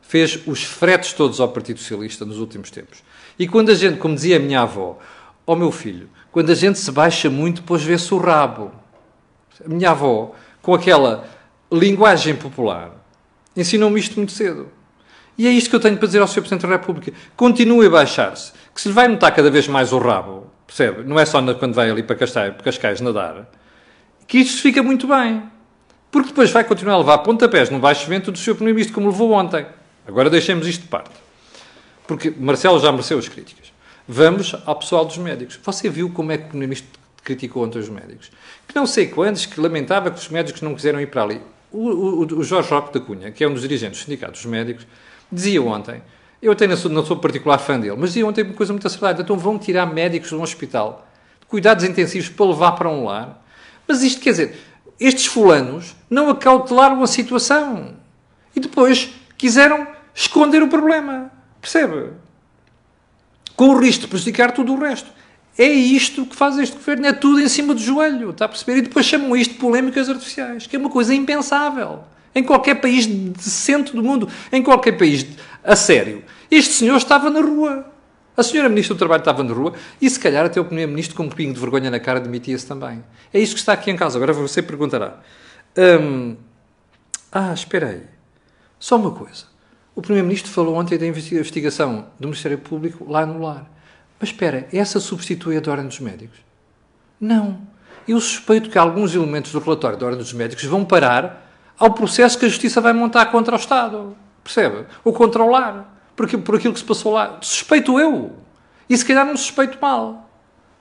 fez 0.00 0.38
os 0.46 0.62
fretes 0.62 1.12
todos 1.12 1.40
ao 1.40 1.48
Partido 1.48 1.80
Socialista 1.80 2.24
nos 2.24 2.38
últimos 2.38 2.70
tempos. 2.70 3.02
E 3.38 3.48
quando 3.48 3.70
a 3.70 3.74
gente, 3.74 3.98
como 3.98 4.14
dizia 4.14 4.36
a 4.36 4.40
minha 4.40 4.60
avó, 4.62 4.98
ó 5.46 5.52
oh 5.52 5.56
meu 5.56 5.72
filho, 5.72 6.08
quando 6.30 6.50
a 6.50 6.54
gente 6.54 6.78
se 6.78 6.90
baixa 6.92 7.28
muito, 7.28 7.60
depois 7.62 7.82
vê-se 7.82 8.12
o 8.14 8.18
rabo. 8.18 8.70
A 9.64 9.68
minha 9.68 9.90
avó, 9.90 10.32
com 10.62 10.74
aquela 10.74 11.28
linguagem 11.72 12.36
popular, 12.36 12.90
ensinou-me 13.56 13.98
isto 13.98 14.16
muito 14.16 14.32
cedo. 14.32 14.68
E 15.36 15.46
é 15.46 15.50
isto 15.50 15.70
que 15.70 15.76
eu 15.76 15.80
tenho 15.80 15.96
para 15.96 16.06
dizer 16.06 16.20
ao 16.20 16.28
Sr. 16.28 16.40
Presidente 16.40 16.62
da 16.62 16.68
República. 16.68 17.12
Continue 17.34 17.86
a 17.86 17.90
baixar-se. 17.90 18.52
Que 18.74 18.80
se 18.80 18.88
lhe 18.88 18.94
vai 18.94 19.08
notar 19.08 19.34
cada 19.34 19.50
vez 19.50 19.66
mais 19.66 19.92
o 19.92 19.98
rabo, 19.98 20.46
percebe? 20.66 21.02
Não 21.02 21.18
é 21.18 21.24
só 21.24 21.40
quando 21.54 21.74
vai 21.74 21.90
ali 21.90 22.02
para 22.02 22.16
Cascais, 22.16 22.52
para 22.52 22.62
Cascais 22.62 23.00
nadar. 23.00 23.48
Que 24.26 24.38
isto 24.38 24.60
fica 24.60 24.82
muito 24.82 25.06
bem. 25.06 25.42
Porque 26.10 26.28
depois 26.28 26.50
vai 26.50 26.64
continuar 26.64 26.94
a 26.94 26.98
levar 26.98 27.18
pontapés 27.18 27.70
no 27.70 27.78
baixo 27.78 28.06
vento 28.08 28.30
do 28.30 28.38
Sr. 28.38 28.54
Primeiro-Ministro, 28.54 28.94
como 28.94 29.08
levou 29.08 29.32
ontem. 29.32 29.64
Agora 30.06 30.28
deixemos 30.28 30.66
isto 30.66 30.82
de 30.82 30.88
parte. 30.88 31.10
Porque 32.10 32.28
Marcelo 32.28 32.80
já 32.80 32.90
mereceu 32.90 33.20
as 33.20 33.28
críticas. 33.28 33.72
Vamos 34.08 34.56
ao 34.66 34.74
pessoal 34.74 35.04
dos 35.04 35.16
médicos. 35.16 35.60
Você 35.62 35.88
viu 35.88 36.10
como 36.10 36.32
é 36.32 36.36
que 36.36 36.42
o 36.42 36.48
Primeiro-Ministro 36.48 36.98
criticou 37.22 37.64
ontem 37.64 37.78
os 37.78 37.88
médicos? 37.88 38.32
Que 38.66 38.74
não 38.74 38.84
sei 38.84 39.06
quantos, 39.06 39.46
que 39.46 39.60
lamentava 39.60 40.10
que 40.10 40.18
os 40.18 40.28
médicos 40.28 40.60
não 40.60 40.74
quiseram 40.74 41.00
ir 41.00 41.06
para 41.06 41.22
ali. 41.22 41.40
O, 41.70 41.88
o, 41.88 42.38
o, 42.38 42.42
Jorge 42.42 42.68
Roque 42.68 42.92
da 42.92 42.98
Cunha, 42.98 43.30
que 43.30 43.44
é 43.44 43.48
um 43.48 43.52
dos 43.52 43.62
dirigentes 43.62 43.98
dos 43.98 44.06
sindicatos 44.06 44.44
médicos, 44.44 44.88
dizia 45.30 45.62
ontem, 45.62 46.02
eu 46.42 46.50
até 46.50 46.66
não 46.66 46.76
sou, 46.76 46.90
não 46.90 47.06
sou 47.06 47.16
particular 47.16 47.58
fã 47.58 47.78
dele, 47.78 47.94
mas 47.96 48.10
dizia 48.10 48.26
ontem 48.26 48.42
uma 48.42 48.54
coisa 48.54 48.72
muito 48.72 48.88
acertada, 48.88 49.22
então 49.22 49.38
vão 49.38 49.56
tirar 49.56 49.86
médicos 49.86 50.30
de 50.30 50.34
um 50.34 50.42
hospital, 50.42 51.08
de 51.38 51.46
cuidados 51.46 51.84
intensivos 51.84 52.28
para 52.28 52.46
levar 52.46 52.72
para 52.72 52.88
um 52.88 53.04
lar. 53.04 53.40
Mas 53.86 54.02
isto 54.02 54.20
quer 54.20 54.32
dizer, 54.32 54.58
estes 54.98 55.26
fulanos 55.26 55.94
não 56.10 56.28
acautelaram 56.28 57.00
a 57.04 57.06
situação 57.06 57.94
e 58.56 58.58
depois 58.58 59.10
quiseram 59.38 59.86
esconder 60.12 60.60
o 60.60 60.66
problema. 60.66 61.38
Percebe? 61.60 62.10
Com 63.56 63.70
o 63.70 63.78
risco 63.78 64.02
de 64.02 64.08
prejudicar 64.08 64.52
tudo 64.52 64.72
o 64.74 64.78
resto. 64.78 65.10
É 65.58 65.66
isto 65.66 66.24
que 66.24 66.34
faz 66.34 66.56
este 66.58 66.76
governo, 66.76 67.06
é 67.06 67.12
tudo 67.12 67.40
em 67.40 67.48
cima 67.48 67.74
do 67.74 67.80
joelho, 67.80 68.30
está 68.30 68.46
a 68.46 68.48
perceber? 68.48 68.78
E 68.78 68.82
depois 68.82 69.04
chamam 69.04 69.36
isto 69.36 69.54
de 69.54 69.58
polémicas 69.58 70.08
artificiais, 70.08 70.66
que 70.66 70.76
é 70.76 70.78
uma 70.78 70.88
coisa 70.88 71.14
impensável. 71.14 72.04
Em 72.34 72.42
qualquer 72.42 72.76
país 72.76 73.06
decente 73.06 73.94
do 73.94 74.02
mundo, 74.02 74.28
em 74.52 74.62
qualquer 74.62 74.92
país 74.92 75.26
a 75.62 75.76
sério. 75.76 76.24
Este 76.50 76.72
senhor 76.74 76.96
estava 76.96 77.28
na 77.28 77.40
rua. 77.40 77.86
A 78.36 78.42
senhora 78.42 78.68
Ministra 78.68 78.94
do 78.94 78.98
Trabalho 78.98 79.20
estava 79.20 79.42
na 79.42 79.52
rua 79.52 79.74
e, 80.00 80.08
se 80.08 80.18
calhar, 80.18 80.46
até 80.46 80.58
o 80.58 80.64
Primeiro-Ministro, 80.64 81.14
com 81.14 81.24
um 81.24 81.28
pingo 81.28 81.52
de 81.52 81.60
vergonha 81.60 81.90
na 81.90 82.00
cara, 82.00 82.20
demitia-se 82.20 82.66
também. 82.66 83.04
É 83.34 83.38
isto 83.38 83.54
que 83.54 83.60
está 83.60 83.74
aqui 83.74 83.90
em 83.90 83.96
casa. 83.96 84.16
Agora 84.16 84.32
você 84.32 84.62
perguntará. 84.62 85.20
Hum, 85.76 86.36
ah, 87.30 87.52
espera 87.52 87.88
aí. 87.88 88.02
Só 88.78 88.96
uma 88.96 89.10
coisa. 89.10 89.49
O 90.00 90.02
Primeiro-Ministro 90.02 90.50
falou 90.50 90.76
ontem 90.76 90.96
da 90.96 91.06
investigação 91.06 92.06
do 92.18 92.28
Ministério 92.28 92.56
Público 92.56 93.04
lá 93.06 93.26
no 93.26 93.42
lar. 93.42 93.70
Mas 94.18 94.30
espera, 94.30 94.66
essa 94.72 94.98
substitui 94.98 95.58
a 95.58 95.60
da 95.60 95.72
Ordem 95.72 95.88
dos 95.88 96.00
Médicos? 96.00 96.38
Não. 97.20 97.60
Eu 98.08 98.18
suspeito 98.18 98.70
que 98.70 98.78
alguns 98.78 99.14
elementos 99.14 99.52
do 99.52 99.58
relatório 99.58 99.98
da 99.98 100.06
Ordem 100.06 100.22
dos 100.22 100.32
Médicos 100.32 100.64
vão 100.64 100.86
parar 100.86 101.52
ao 101.78 101.92
processo 101.92 102.38
que 102.38 102.46
a 102.46 102.48
Justiça 102.48 102.80
vai 102.80 102.94
montar 102.94 103.26
contra 103.26 103.54
o 103.54 103.58
Estado. 103.58 104.16
Percebe? 104.42 104.86
Ou 105.04 105.12
contra 105.12 105.42
o 105.42 105.50
lar. 105.50 105.94
Por 106.16 106.24
aquilo 106.24 106.72
que 106.72 106.80
se 106.80 106.84
passou 106.86 107.12
lá. 107.12 107.36
Suspeito 107.42 108.00
eu. 108.00 108.32
E 108.88 108.96
se 108.96 109.04
calhar 109.04 109.26
não 109.26 109.36
suspeito 109.36 109.76
mal. 109.82 110.30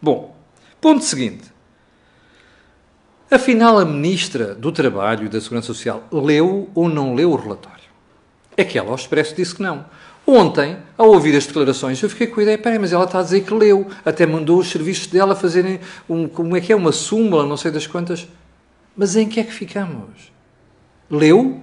Bom, 0.02 0.34
ponto 0.80 1.04
seguinte. 1.04 1.44
Afinal, 3.30 3.80
a 3.80 3.84
Ministra 3.84 4.56
do 4.56 4.72
Trabalho 4.72 5.26
e 5.26 5.30
da 5.30 5.42
Segurança 5.42 5.68
Social 5.68 6.06
leu 6.10 6.70
ou 6.74 6.88
não 6.88 7.14
leu 7.14 7.34
o 7.34 7.36
relatório? 7.36 7.79
É 8.60 8.66
que 8.66 8.78
ela 8.78 8.90
ao 8.90 8.96
expresso 8.96 9.34
disse 9.34 9.56
que 9.56 9.64
não. 9.64 9.86
Ontem, 10.28 10.78
ao 10.98 11.12
ouvir 11.12 11.34
as 11.34 11.48
declarações, 11.48 12.04
eu 12.04 12.10
fiquei 12.10 12.28
com 12.28 12.42
a 12.42 12.44
ideia, 12.44 12.58
peraí, 12.58 12.78
mas 12.78 12.92
ela 12.92 13.06
está 13.06 13.20
a 13.20 13.24
dizer 13.24 13.46
que 13.46 13.54
leu, 13.54 13.88
até 14.04 14.26
mandou 14.26 14.60
os 14.60 14.70
serviços 14.70 15.08
dela 15.08 15.34
fazerem, 15.34 15.80
um, 16.10 16.28
como 16.28 16.58
é 16.58 16.60
que 16.60 16.74
é, 16.74 16.76
uma 16.76 16.92
súmula, 16.92 17.46
não 17.46 17.56
sei 17.56 17.72
das 17.72 17.88
quantas. 17.88 18.28
Mas 18.98 19.16
em 19.16 19.30
que 19.30 19.40
é 19.40 19.46
que 19.46 19.54
ficamos? 19.54 20.30
Leu? 21.10 21.62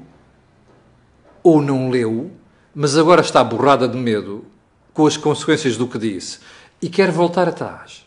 Ou 1.43 1.61
não 1.61 1.91
leu, 1.91 2.31
mas 2.75 2.97
agora 2.97 3.21
está 3.21 3.45
borrada 3.45 3.87
de 3.87 3.99
medo 3.99 4.47
com 4.95 5.07
as 5.07 5.19
consequências 5.19 5.77
do 5.77 5.87
que 5.87 5.99
disse 5.99 6.39
e 6.81 6.89
quer 6.89 7.11
voltar 7.11 7.47
atrás? 7.47 8.07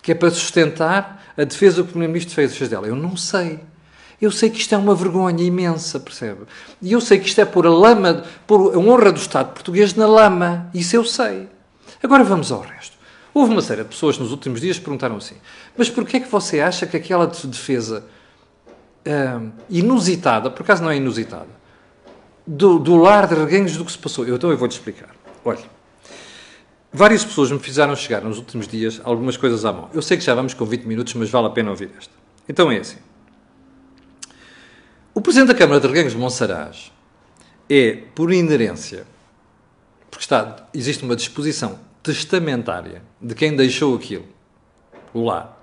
Que 0.00 0.12
é 0.12 0.14
para 0.14 0.30
sustentar 0.30 1.22
a 1.36 1.44
defesa 1.44 1.82
que 1.82 1.82
o 1.82 1.84
Primeiro-Ministro 1.84 2.34
fez 2.34 2.66
dela? 2.66 2.86
Eu 2.86 2.96
não 2.96 3.14
sei. 3.14 3.60
Eu 4.22 4.30
sei 4.30 4.48
que 4.48 4.60
isto 4.60 4.72
é 4.72 4.78
uma 4.78 4.94
vergonha 4.94 5.42
imensa, 5.42 5.98
percebe? 5.98 6.42
E 6.80 6.92
eu 6.92 7.00
sei 7.00 7.18
que 7.18 7.26
isto 7.26 7.40
é 7.40 7.44
pôr 7.44 7.66
a 7.66 7.70
lama, 7.70 8.22
pôr 8.46 8.72
a 8.72 8.78
honra 8.78 9.10
do 9.10 9.18
Estado 9.18 9.52
português 9.52 9.96
na 9.96 10.06
lama. 10.06 10.70
Isso 10.72 10.94
eu 10.94 11.04
sei. 11.04 11.48
Agora 12.00 12.22
vamos 12.22 12.52
ao 12.52 12.60
resto. 12.60 12.96
Houve 13.34 13.50
uma 13.50 13.60
série 13.60 13.82
de 13.82 13.88
pessoas 13.88 14.16
nos 14.18 14.30
últimos 14.30 14.60
dias 14.60 14.78
que 14.78 14.84
perguntaram 14.84 15.16
assim: 15.16 15.34
mas 15.76 15.90
porquê 15.90 16.18
é 16.18 16.20
que 16.20 16.28
você 16.28 16.60
acha 16.60 16.86
que 16.86 16.96
aquela 16.96 17.26
defesa 17.26 18.04
hum, 19.04 19.50
inusitada, 19.68 20.48
por 20.50 20.62
acaso 20.62 20.84
não 20.84 20.90
é 20.92 20.96
inusitada, 20.98 21.50
do, 22.46 22.78
do 22.78 22.94
lar 22.94 23.26
de 23.26 23.34
reganhos 23.34 23.76
do 23.76 23.84
que 23.84 23.90
se 23.90 23.98
passou? 23.98 24.24
Eu, 24.24 24.36
então 24.36 24.52
eu 24.52 24.56
vou-te 24.56 24.72
explicar. 24.72 25.10
Olha, 25.44 25.64
várias 26.92 27.24
pessoas 27.24 27.50
me 27.50 27.58
fizeram 27.58 27.96
chegar 27.96 28.22
nos 28.22 28.38
últimos 28.38 28.68
dias 28.68 29.00
algumas 29.02 29.36
coisas 29.36 29.64
à 29.64 29.72
mão. 29.72 29.90
Eu 29.92 30.00
sei 30.00 30.16
que 30.16 30.22
já 30.22 30.32
vamos 30.32 30.54
com 30.54 30.64
20 30.64 30.84
minutos, 30.84 31.12
mas 31.14 31.28
vale 31.28 31.48
a 31.48 31.50
pena 31.50 31.70
ouvir 31.70 31.90
esta. 31.98 32.14
Então 32.48 32.70
é 32.70 32.78
assim. 32.78 32.98
O 35.14 35.20
Presidente 35.20 35.48
da 35.48 35.54
Câmara 35.54 35.78
de 35.78 35.86
Reganhos 35.86 36.12
de 36.12 36.18
Monsaraz 36.18 36.90
é, 37.68 38.02
por 38.14 38.32
inerência, 38.32 39.06
porque 40.10 40.24
está, 40.24 40.68
existe 40.72 41.04
uma 41.04 41.14
disposição 41.14 41.78
testamentária 42.02 43.02
de 43.20 43.34
quem 43.34 43.54
deixou 43.54 43.94
aquilo 43.94 44.26
lá. 45.14 45.54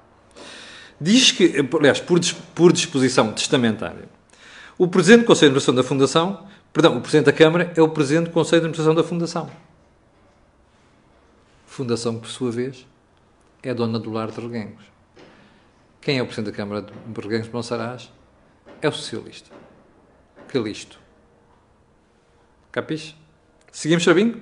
Diz 1.02 1.32
que, 1.32 1.68
aliás, 1.76 2.00
por, 2.00 2.20
por 2.54 2.72
disposição 2.72 3.34
testamentária, 3.34 4.08
o 4.78 4.88
Presidente 4.88 5.22
do 5.22 5.26
Conselho 5.26 5.52
de 5.52 5.58
Administração 5.58 5.76
da 5.76 5.84
Fundação, 5.84 6.48
perdão, 6.72 6.98
o 6.98 7.02
Presidente 7.02 7.26
da 7.26 7.34
Câmara 7.34 7.74
é 7.76 7.82
o 7.82 7.90
Presidente 7.90 8.26
do 8.26 8.32
Conselho 8.32 8.62
de 8.62 8.68
Administração 8.68 8.94
da 8.94 9.04
Fundação. 9.04 9.50
Fundação, 11.66 12.20
por 12.20 12.30
sua 12.30 12.52
vez, 12.52 12.86
é 13.64 13.74
dona 13.74 13.98
do 13.98 14.12
lar 14.12 14.30
de 14.30 14.40
Reguengos. 14.40 14.84
Quem 16.00 16.20
é 16.20 16.22
o 16.22 16.26
Presidente 16.26 16.52
da 16.52 16.58
Câmara 16.58 16.82
de 16.84 17.22
Reguengos 17.22 17.48
de 17.48 17.54
Monsaraz? 17.54 18.12
É 18.82 18.88
o 18.88 18.92
socialista. 18.92 19.50
Calisto. 20.48 21.00
Capiche? 22.72 23.16
Seguimos 23.72 24.04
sabendo? 24.04 24.42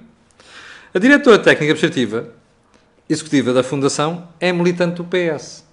A 0.94 1.00
diretora 1.00 1.38
técnica 1.40 1.74
administrativa 1.74 2.34
executiva 3.10 3.54
da 3.54 3.64
Fundação 3.64 4.28
é 4.40 4.52
militante 4.52 4.98
do 4.98 5.06
PS. 5.06 5.66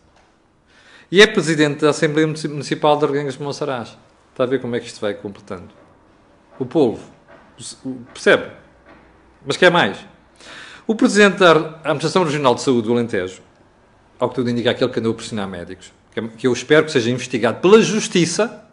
E 1.10 1.20
é 1.20 1.26
presidente 1.26 1.80
da 1.80 1.90
Assembleia 1.90 2.26
Municipal 2.26 2.98
de 2.98 3.06
Reguengos 3.06 3.34
de 3.34 3.42
Monsaraz. 3.42 3.96
Está 4.30 4.44
a 4.44 4.46
ver 4.46 4.60
como 4.60 4.74
é 4.74 4.80
que 4.80 4.86
isto 4.86 5.00
vai 5.00 5.14
completando. 5.14 5.68
O 6.58 6.64
povo. 6.64 7.08
Percebe? 8.12 8.50
Mas 9.44 9.56
quer 9.56 9.70
mais. 9.70 9.98
O 10.86 10.94
presidente 10.94 11.38
da 11.38 11.50
Administração 11.52 12.24
Regional 12.24 12.54
de 12.54 12.62
Saúde 12.62 12.88
do 12.88 12.92
Alentejo, 12.92 13.42
ao 14.18 14.28
que 14.28 14.34
tudo 14.34 14.50
indica 14.50 14.70
aquele 14.70 14.90
que 14.90 14.98
andou 14.98 15.12
a 15.12 15.14
pressionar 15.14 15.48
médicos, 15.48 15.92
que 16.36 16.46
eu 16.46 16.52
espero 16.52 16.86
que 16.86 16.92
seja 16.92 17.10
investigado 17.10 17.60
pela 17.60 17.82
Justiça, 17.82 18.64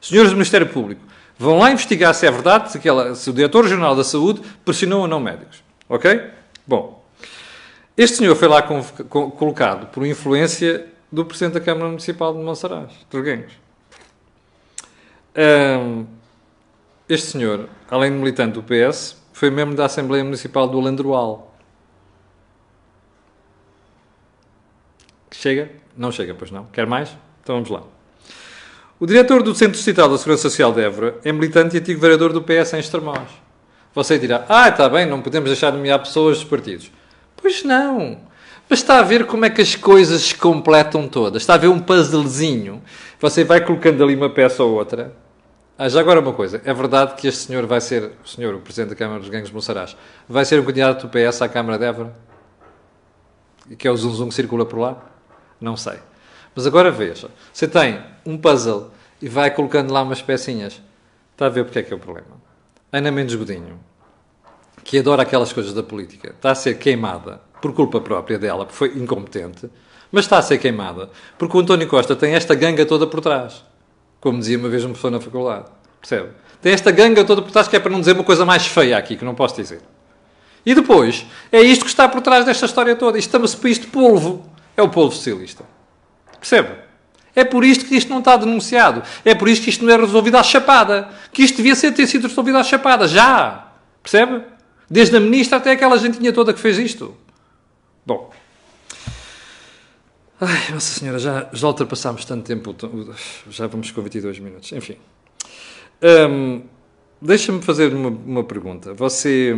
senhores 0.00 0.30
do 0.30 0.36
Ministério 0.36 0.68
Público, 0.68 1.02
vão 1.38 1.58
lá 1.58 1.70
investigar 1.70 2.14
se 2.14 2.26
é 2.26 2.30
verdade, 2.30 2.70
se, 2.70 2.78
aquela, 2.78 3.14
se 3.14 3.28
o 3.30 3.32
Diretor 3.32 3.64
Regional 3.64 3.96
da 3.96 4.04
Saúde 4.04 4.42
pressionou 4.64 5.02
ou 5.02 5.08
não 5.08 5.18
médicos. 5.18 5.62
Ok? 5.88 6.30
Bom, 6.66 7.04
este 7.96 8.18
senhor 8.18 8.36
foi 8.36 8.48
lá 8.48 8.62
colocado 8.62 9.86
por 9.86 10.06
influência 10.06 10.86
do 11.10 11.24
Presidente 11.24 11.54
da 11.54 11.60
Câmara 11.60 11.88
Municipal 11.88 12.32
de 12.32 12.40
Monsaraz, 12.40 12.92
de 13.10 13.16
Reguengos. 13.16 13.52
Um, 15.36 16.06
este 17.08 17.28
senhor, 17.28 17.68
além 17.90 18.12
de 18.12 18.18
militante 18.18 18.54
do 18.54 18.62
PS, 18.62 19.16
foi 19.32 19.50
membro 19.50 19.74
da 19.74 19.86
Assembleia 19.86 20.22
Municipal 20.22 20.68
do 20.68 20.78
Alandroal. 20.78 21.54
Chega? 25.30 25.79
Não 26.00 26.10
chega, 26.10 26.34
pois 26.34 26.50
não. 26.50 26.64
Quer 26.72 26.86
mais? 26.86 27.14
Então 27.42 27.56
vamos 27.56 27.68
lá. 27.68 27.82
O 28.98 29.04
diretor 29.04 29.42
do 29.42 29.54
Centro 29.54 29.74
Distrital 29.74 30.08
da 30.08 30.16
Segurança 30.16 30.44
Social 30.44 30.72
de 30.72 30.80
Évora 30.80 31.18
é 31.22 31.30
militante 31.30 31.76
e 31.76 31.78
antigo 31.78 32.00
vereador 32.00 32.32
do 32.32 32.40
PS 32.40 32.72
em 32.72 32.78
Estremoz. 32.78 33.28
Você 33.94 34.18
dirá, 34.18 34.46
ah, 34.48 34.70
está 34.70 34.88
bem, 34.88 35.04
não 35.04 35.20
podemos 35.20 35.50
deixar 35.50 35.70
de 35.70 35.76
nomear 35.76 35.98
pessoas 35.98 36.38
dos 36.38 36.48
partidos. 36.48 36.90
Pois 37.36 37.62
não. 37.64 38.18
Mas 38.66 38.78
está 38.78 38.98
a 38.98 39.02
ver 39.02 39.26
como 39.26 39.44
é 39.44 39.50
que 39.50 39.60
as 39.60 39.76
coisas 39.76 40.22
se 40.22 40.34
completam 40.34 41.06
todas. 41.06 41.42
Está 41.42 41.52
a 41.52 41.58
ver 41.58 41.68
um 41.68 41.78
puzzlezinho. 41.78 42.82
Você 43.20 43.44
vai 43.44 43.60
colocando 43.62 44.02
ali 44.02 44.16
uma 44.16 44.30
peça 44.30 44.64
ou 44.64 44.72
outra 44.72 45.14
ah, 45.76 45.86
já 45.86 46.00
agora 46.00 46.20
uma 46.20 46.32
coisa. 46.32 46.62
É 46.64 46.72
verdade 46.72 47.14
que 47.14 47.28
este 47.28 47.46
senhor 47.46 47.66
vai 47.66 47.82
ser, 47.82 48.12
o 48.24 48.28
senhor, 48.28 48.54
o 48.54 48.60
Presidente 48.60 48.90
da 48.90 48.96
Câmara 48.96 49.20
dos 49.20 49.28
Gangues 49.28 49.50
Monsaraz, 49.50 49.94
vai 50.26 50.46
ser 50.46 50.60
um 50.60 50.64
candidato 50.64 51.06
do 51.06 51.10
PS 51.10 51.42
à 51.42 51.48
Câmara 51.48 51.78
de 51.78 51.84
Évora? 51.84 52.16
E 53.68 53.76
que 53.76 53.86
é 53.86 53.90
o 53.90 53.96
zum 53.96 54.14
zum 54.14 54.28
que 54.28 54.34
circula 54.34 54.64
por 54.64 54.78
lá? 54.78 55.09
Não 55.60 55.76
sei. 55.76 55.98
Mas 56.54 56.66
agora 56.66 56.90
veja. 56.90 57.28
Você 57.52 57.68
tem 57.68 58.00
um 58.24 58.36
puzzle 58.36 58.90
e 59.20 59.28
vai 59.28 59.50
colocando 59.50 59.92
lá 59.92 60.02
umas 60.02 60.22
pecinhas. 60.22 60.80
Está 61.32 61.46
a 61.46 61.48
ver 61.48 61.64
porque 61.64 61.78
é 61.78 61.82
que 61.82 61.92
é 61.92 61.96
o 61.96 61.98
problema. 61.98 62.40
Ana 62.92 63.10
Mendes 63.10 63.34
Godinho, 63.34 63.78
que 64.82 64.98
adora 64.98 65.22
aquelas 65.22 65.52
coisas 65.52 65.72
da 65.72 65.82
política, 65.82 66.30
está 66.30 66.50
a 66.50 66.54
ser 66.54 66.78
queimada 66.78 67.40
por 67.60 67.72
culpa 67.72 68.00
própria 68.00 68.38
dela, 68.38 68.64
porque 68.64 68.76
foi 68.76 68.88
incompetente, 68.98 69.70
mas 70.10 70.24
está 70.24 70.38
a 70.38 70.42
ser 70.42 70.58
queimada 70.58 71.10
porque 71.38 71.56
o 71.56 71.60
António 71.60 71.86
Costa 71.86 72.16
tem 72.16 72.34
esta 72.34 72.54
ganga 72.54 72.84
toda 72.84 73.06
por 73.06 73.20
trás. 73.20 73.64
Como 74.20 74.38
dizia 74.38 74.58
uma 74.58 74.68
vez 74.68 74.84
uma 74.84 74.94
pessoa 74.94 75.10
na 75.10 75.20
faculdade. 75.20 75.66
Percebe? 76.00 76.30
Tem 76.60 76.72
esta 76.72 76.90
ganga 76.90 77.24
toda 77.24 77.40
por 77.40 77.50
trás 77.50 77.68
que 77.68 77.76
é 77.76 77.80
para 77.80 77.92
não 77.92 78.00
dizer 78.00 78.12
uma 78.12 78.24
coisa 78.24 78.44
mais 78.44 78.66
feia 78.66 78.98
aqui, 78.98 79.16
que 79.16 79.24
não 79.24 79.34
posso 79.34 79.56
dizer. 79.56 79.80
E 80.64 80.74
depois, 80.74 81.24
é 81.50 81.60
isto 81.60 81.84
que 81.84 81.90
está 81.90 82.08
por 82.08 82.20
trás 82.20 82.44
desta 82.44 82.66
história 82.66 82.94
toda. 82.94 83.18
Isto 83.18 83.30
chama-se 83.30 83.56
país 83.56 83.78
de 83.78 83.86
polvo. 83.86 84.44
É 84.76 84.82
o 84.82 84.88
polvo 84.88 85.14
socialista. 85.14 85.64
Percebe? 86.38 86.74
É 87.34 87.44
por 87.44 87.64
isto 87.64 87.84
que 87.84 87.96
isto 87.96 88.10
não 88.10 88.18
está 88.18 88.36
denunciado. 88.36 89.02
É 89.24 89.34
por 89.34 89.48
isto 89.48 89.64
que 89.64 89.70
isto 89.70 89.84
não 89.84 89.92
é 89.92 89.96
resolvido 89.96 90.36
à 90.36 90.42
chapada. 90.42 91.08
Que 91.32 91.42
isto 91.42 91.56
devia 91.56 91.76
ter 91.76 92.06
sido 92.06 92.26
resolvido 92.26 92.58
à 92.58 92.64
chapada. 92.64 93.06
Já! 93.06 93.72
Percebe? 94.02 94.42
Desde 94.88 95.16
a 95.16 95.20
ministra 95.20 95.58
até 95.58 95.72
aquela 95.72 95.96
gentinha 95.98 96.32
toda 96.32 96.52
que 96.52 96.60
fez 96.60 96.78
isto. 96.78 97.16
Bom. 98.04 98.30
Ai, 100.40 100.72
Nossa 100.72 100.98
Senhora, 100.98 101.18
já, 101.18 101.48
já 101.52 101.66
ultrapassámos 101.66 102.24
tanto 102.24 102.44
tempo, 102.44 102.74
já 103.50 103.66
vamos 103.66 103.90
com 103.90 104.02
22 104.02 104.38
minutos. 104.38 104.72
Enfim. 104.72 104.96
Um, 106.02 106.62
Deixa-me 107.22 107.60
fazer 107.60 107.92
uma, 107.92 108.08
uma, 108.08 108.44
pergunta. 108.44 108.94
Você, 108.94 109.54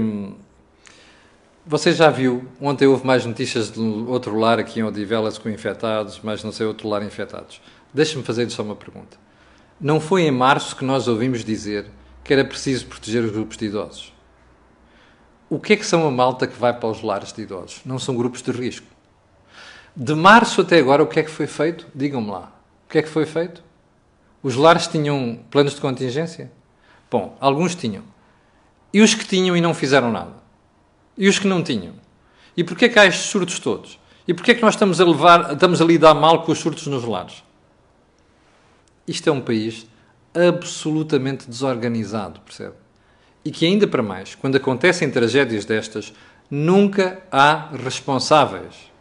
você 1.65 1.93
já 1.93 2.11
viu, 2.11 2.49
ontem 2.61 2.87
houve 2.87 3.07
mais 3.07 3.25
notícias 3.25 3.71
de 3.71 3.81
outro 3.81 4.37
lar 4.37 4.59
aqui 4.59 4.81
em 4.81 4.83
Odivelas 4.83 5.39
com 5.39 5.49
infectados, 5.49 6.21
mas 6.23 6.43
não 6.43 6.51
sei, 6.51 6.67
outro 6.67 6.89
lar 6.89 7.03
infectados. 7.03 7.61
Deixa-me 7.95 8.25
fazer 8.25 8.51
só 8.51 8.63
uma 8.63 8.75
pergunta. 8.75 9.17
Não 9.81 10.01
foi 10.01 10.23
em 10.23 10.31
março 10.31 10.75
que 10.75 10.85
nós 10.85 11.07
ouvimos 11.07 11.45
dizer 11.45 11.87
que 12.25 12.33
era 12.33 12.45
preciso 12.45 12.87
proteger 12.87 13.23
os 13.25 13.31
grupos 13.31 13.57
de 13.57 13.67
idosos? 13.67 14.13
O 15.49 15.61
que 15.61 15.75
é 15.75 15.77
que 15.77 15.87
são 15.87 16.07
a 16.07 16.11
malta 16.11 16.47
que 16.47 16.59
vai 16.59 16.73
para 16.73 16.89
os 16.89 17.03
lares 17.03 17.33
de 17.33 17.43
idosos? 17.43 17.81
Não 17.85 17.99
são 17.99 18.17
grupos 18.17 18.43
de 18.43 18.51
risco. 18.51 18.87
De 19.95 20.15
março 20.15 20.63
até 20.63 20.79
agora, 20.79 21.03
o 21.03 21.07
que 21.07 21.21
é 21.21 21.23
que 21.23 21.31
foi 21.31 21.47
feito? 21.47 21.87
Digam-me 21.95 22.31
lá. 22.31 22.53
O 22.87 22.91
que 22.91 22.99
é 22.99 23.03
que 23.03 23.09
foi 23.09 23.27
feito? 23.27 23.63
Os 24.43 24.57
lares 24.57 24.89
tinham 24.89 25.39
planos 25.51 25.75
de 25.75 25.81
contingência? 25.81 26.51
Bom, 27.11 27.37
alguns 27.39 27.75
tinham. 27.75 28.03
E 28.93 29.01
os 29.01 29.15
que 29.15 29.25
tinham 29.25 29.57
e 29.57 29.61
não 29.61 29.75
fizeram 29.75 30.11
nada? 30.11 30.42
E 31.17 31.29
os 31.29 31.39
que 31.39 31.47
não 31.47 31.63
tinham? 31.63 31.95
E 32.57 32.65
porquê 32.65 32.89
que 32.89 32.99
há 32.99 33.07
estes 33.07 33.27
surtos 33.27 33.59
todos? 33.59 33.99
E 34.27 34.33
porquê 34.33 34.55
que 34.55 34.63
nós 34.63 34.75
estamos 34.75 35.01
a, 35.01 35.05
levar, 35.05 35.53
estamos 35.53 35.81
a 35.81 35.85
lidar 35.85 36.15
mal 36.15 36.43
com 36.43 36.53
os 36.53 36.59
surtos 36.59 36.87
nos 36.87 37.05
lares? 37.05 37.43
Isto 39.07 39.29
é 39.29 39.33
um 39.33 39.41
país 39.41 39.87
absolutamente 40.35 41.49
desorganizado, 41.49 42.41
percebe? 42.41 42.75
E 43.45 43.51
que 43.51 43.67
ainda 43.67 43.87
para 43.87 44.03
mais, 44.03 44.35
quando 44.35 44.57
acontecem 44.57 45.11
tragédias 45.11 45.65
destas, 45.65 46.13
nunca 46.51 47.23
há 47.31 47.71
responsáveis 47.83 48.93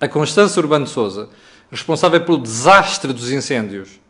a 0.00 0.08
Constância 0.08 0.60
Urbano 0.60 0.86
de 0.86 0.90
Souza, 0.90 1.28
responsável 1.70 2.20
pelo 2.24 2.38
desastre 2.38 3.12
dos 3.12 3.30
incêndios, 3.30 4.00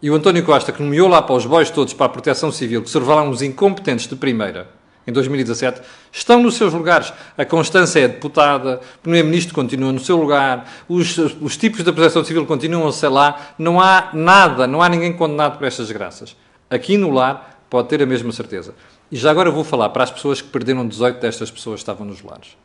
e 0.00 0.10
o 0.10 0.14
António 0.14 0.44
Costa, 0.44 0.72
que 0.72 0.82
nomeou 0.82 1.06
lá 1.06 1.22
para 1.22 1.36
os 1.36 1.46
bois 1.46 1.70
todos 1.70 1.92
para 1.92 2.06
a 2.06 2.08
proteção 2.08 2.50
civil, 2.50 2.82
que 2.82 2.90
se 2.90 2.98
revelaram 2.98 3.30
uns 3.30 3.42
incompetentes 3.42 4.08
de 4.08 4.16
primeira, 4.16 4.68
em 5.06 5.12
2017, 5.12 5.80
estão 6.10 6.42
nos 6.42 6.54
seus 6.54 6.72
lugares. 6.72 7.12
A 7.36 7.44
Constância 7.44 8.00
é 8.00 8.08
deputada, 8.08 8.80
o 8.96 8.98
Primeiro-Ministro 9.02 9.54
continua 9.54 9.92
no 9.92 10.00
seu 10.00 10.16
lugar, 10.16 10.70
os, 10.88 11.18
os 11.18 11.56
tipos 11.56 11.82
da 11.82 11.92
proteção 11.92 12.24
civil 12.24 12.46
continuam 12.46 12.88
a 12.88 13.08
lá, 13.08 13.54
não 13.58 13.80
há 13.80 14.10
nada, 14.12 14.66
não 14.66 14.82
há 14.82 14.88
ninguém 14.88 15.12
condenado 15.12 15.58
por 15.58 15.66
estas 15.66 15.90
graças. 15.90 16.36
Aqui 16.70 16.96
no 16.96 17.10
lar 17.10 17.64
pode 17.68 17.88
ter 17.88 18.02
a 18.02 18.06
mesma 18.06 18.32
certeza. 18.32 18.74
E 19.10 19.16
já 19.16 19.30
agora 19.30 19.50
vou 19.50 19.64
falar 19.64 19.88
para 19.90 20.04
as 20.04 20.10
pessoas 20.10 20.40
que 20.40 20.48
perderam 20.48 20.86
18 20.86 21.20
destas 21.20 21.50
pessoas 21.50 21.76
que 21.76 21.82
estavam 21.82 22.06
nos 22.06 22.22
lares. 22.22 22.56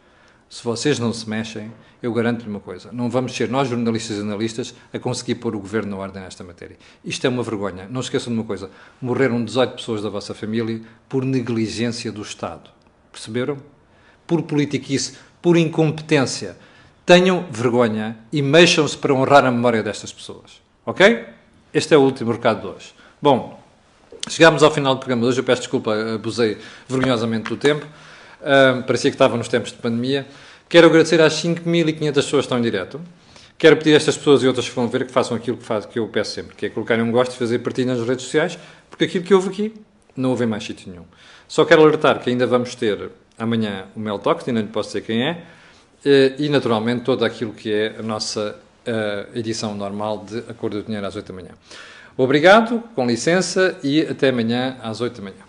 Se 0.50 0.64
vocês 0.64 0.98
não 0.98 1.12
se 1.12 1.30
mexem, 1.30 1.72
eu 2.02 2.14
garanto-lhe 2.14 2.50
uma 2.50 2.60
coisa: 2.60 2.90
não 2.92 3.10
vamos 3.10 3.36
ser 3.36 3.50
nós, 3.50 3.68
jornalistas 3.68 4.18
e 4.18 4.22
analistas, 4.22 4.74
a 4.94 5.00
conseguir 5.00 5.36
pôr 5.36 5.56
o 5.56 5.60
governo 5.60 5.92
na 5.92 5.98
ordem 5.98 6.22
nesta 6.22 6.44
matéria. 6.44 6.78
Isto 7.04 7.28
é 7.28 7.30
uma 7.30 7.44
vergonha. 7.44 7.88
Não 7.90 8.02
esqueçam 8.02 8.32
de 8.32 8.40
uma 8.40 8.46
coisa: 8.46 8.70
morreram 9.02 9.44
18 9.44 9.76
pessoas 9.76 10.02
da 10.02 10.10
vossa 10.10 10.34
família 10.34 10.82
por 11.10 11.26
negligência 11.26 12.12
do 12.12 12.22
Estado. 12.22 12.70
Perceberam? 13.12 13.58
Por 14.26 14.44
politiquice, 14.44 15.18
por 15.42 15.58
incompetência. 15.58 16.58
Tenham 17.06 17.46
vergonha 17.50 18.18
e 18.34 18.42
mexam-se 18.42 18.98
para 18.98 19.14
honrar 19.14 19.46
a 19.46 19.52
memória 19.52 19.82
destas 19.82 20.12
pessoas. 20.12 20.62
Ok? 20.86 21.26
Este 21.74 21.94
é 21.94 21.98
o 21.98 22.02
último 22.02 22.32
recado 22.32 22.62
de 22.62 22.68
hoje. 22.68 22.94
Bom, 23.22 23.62
chegámos 24.30 24.62
ao 24.62 24.72
final 24.72 24.96
do 24.96 25.00
programa 25.00 25.22
de 25.22 25.28
hoje. 25.30 25.40
Eu 25.40 25.44
peço 25.44 25.62
desculpa, 25.62 25.94
abusei 26.16 26.58
vergonhosamente 26.88 27.50
do 27.50 27.56
tempo. 27.56 27.86
Uh, 28.42 28.84
parecia 28.84 29.10
que 29.10 29.16
estava 29.16 29.36
nos 29.38 29.48
tempos 29.48 29.72
de 29.72 29.78
pandemia. 29.78 30.26
Quero 30.70 30.88
agradecer 30.88 31.22
às 31.22 31.34
5.500 31.42 32.14
pessoas 32.14 32.32
que 32.32 32.38
estão 32.40 32.58
em 32.60 32.62
direto. 32.62 33.02
Quero 33.58 33.78
pedir 33.78 33.94
a 33.94 33.98
estas 33.98 34.18
pessoas 34.18 34.44
e 34.44 34.48
outras 34.48 34.70
que 34.70 34.76
vão 34.76 34.88
ver 34.88 35.06
que 35.06 35.12
façam 35.12 35.36
aquilo 35.36 35.58
que, 35.58 35.64
faz, 35.64 35.86
que 35.86 35.98
eu 35.98 36.08
peço 36.08 36.32
sempre, 36.32 36.56
que 36.56 36.68
é 36.68 36.70
colocarem 36.70 37.04
um 37.04 37.12
gosto 37.12 37.34
e 37.34 37.38
fazer 37.38 37.60
partilha 37.60 37.96
nas 37.96 38.08
redes 38.08 38.26
sociais, 38.26 38.58
porque 38.90 39.06
aquilo 39.06 39.24
que 39.24 39.34
houve 39.34 39.50
aqui 39.50 39.74
não 40.16 40.30
houve 40.30 40.44
em 40.44 40.48
mais 40.48 40.64
sítio 40.64 40.92
nenhum. 40.92 41.06
Só 41.48 41.66
quero 41.66 41.82
alertar 41.82 42.20
que 42.20 42.30
ainda 42.30 42.46
vamos 42.46 42.76
ter 42.76 43.10
amanhã 43.38 43.86
o 43.96 44.00
Mel 44.00 44.20
Talks, 44.20 44.48
ainda 44.48 44.62
não 44.62 44.70
posso 44.70 44.90
dizer 44.90 45.02
quem 45.02 45.28
é, 45.28 45.44
eh, 46.06 46.34
e 46.38 46.50
naturalmente 46.50 47.04
todo 47.04 47.26
aquilo 47.26 47.54
que 47.54 47.74
é 47.74 47.96
a 47.98 48.04
nossa 48.04 48.56
uh, 48.88 49.38
edição 49.38 49.76
normal 49.76 50.26
de 50.28 50.40
Acordo 50.50 50.78
do 50.78 50.86
Dinheiro 50.86 51.06
às 51.06 51.16
8 51.16 51.28
da 51.28 51.34
manhã. 51.34 51.52
Obrigado, 52.16 52.82
com 52.96 53.06
licença 53.06 53.78
e 53.84 54.02
até 54.02 54.30
amanhã 54.30 54.78
às 54.82 55.02
8 55.02 55.18
da 55.18 55.24
manhã. 55.24 55.47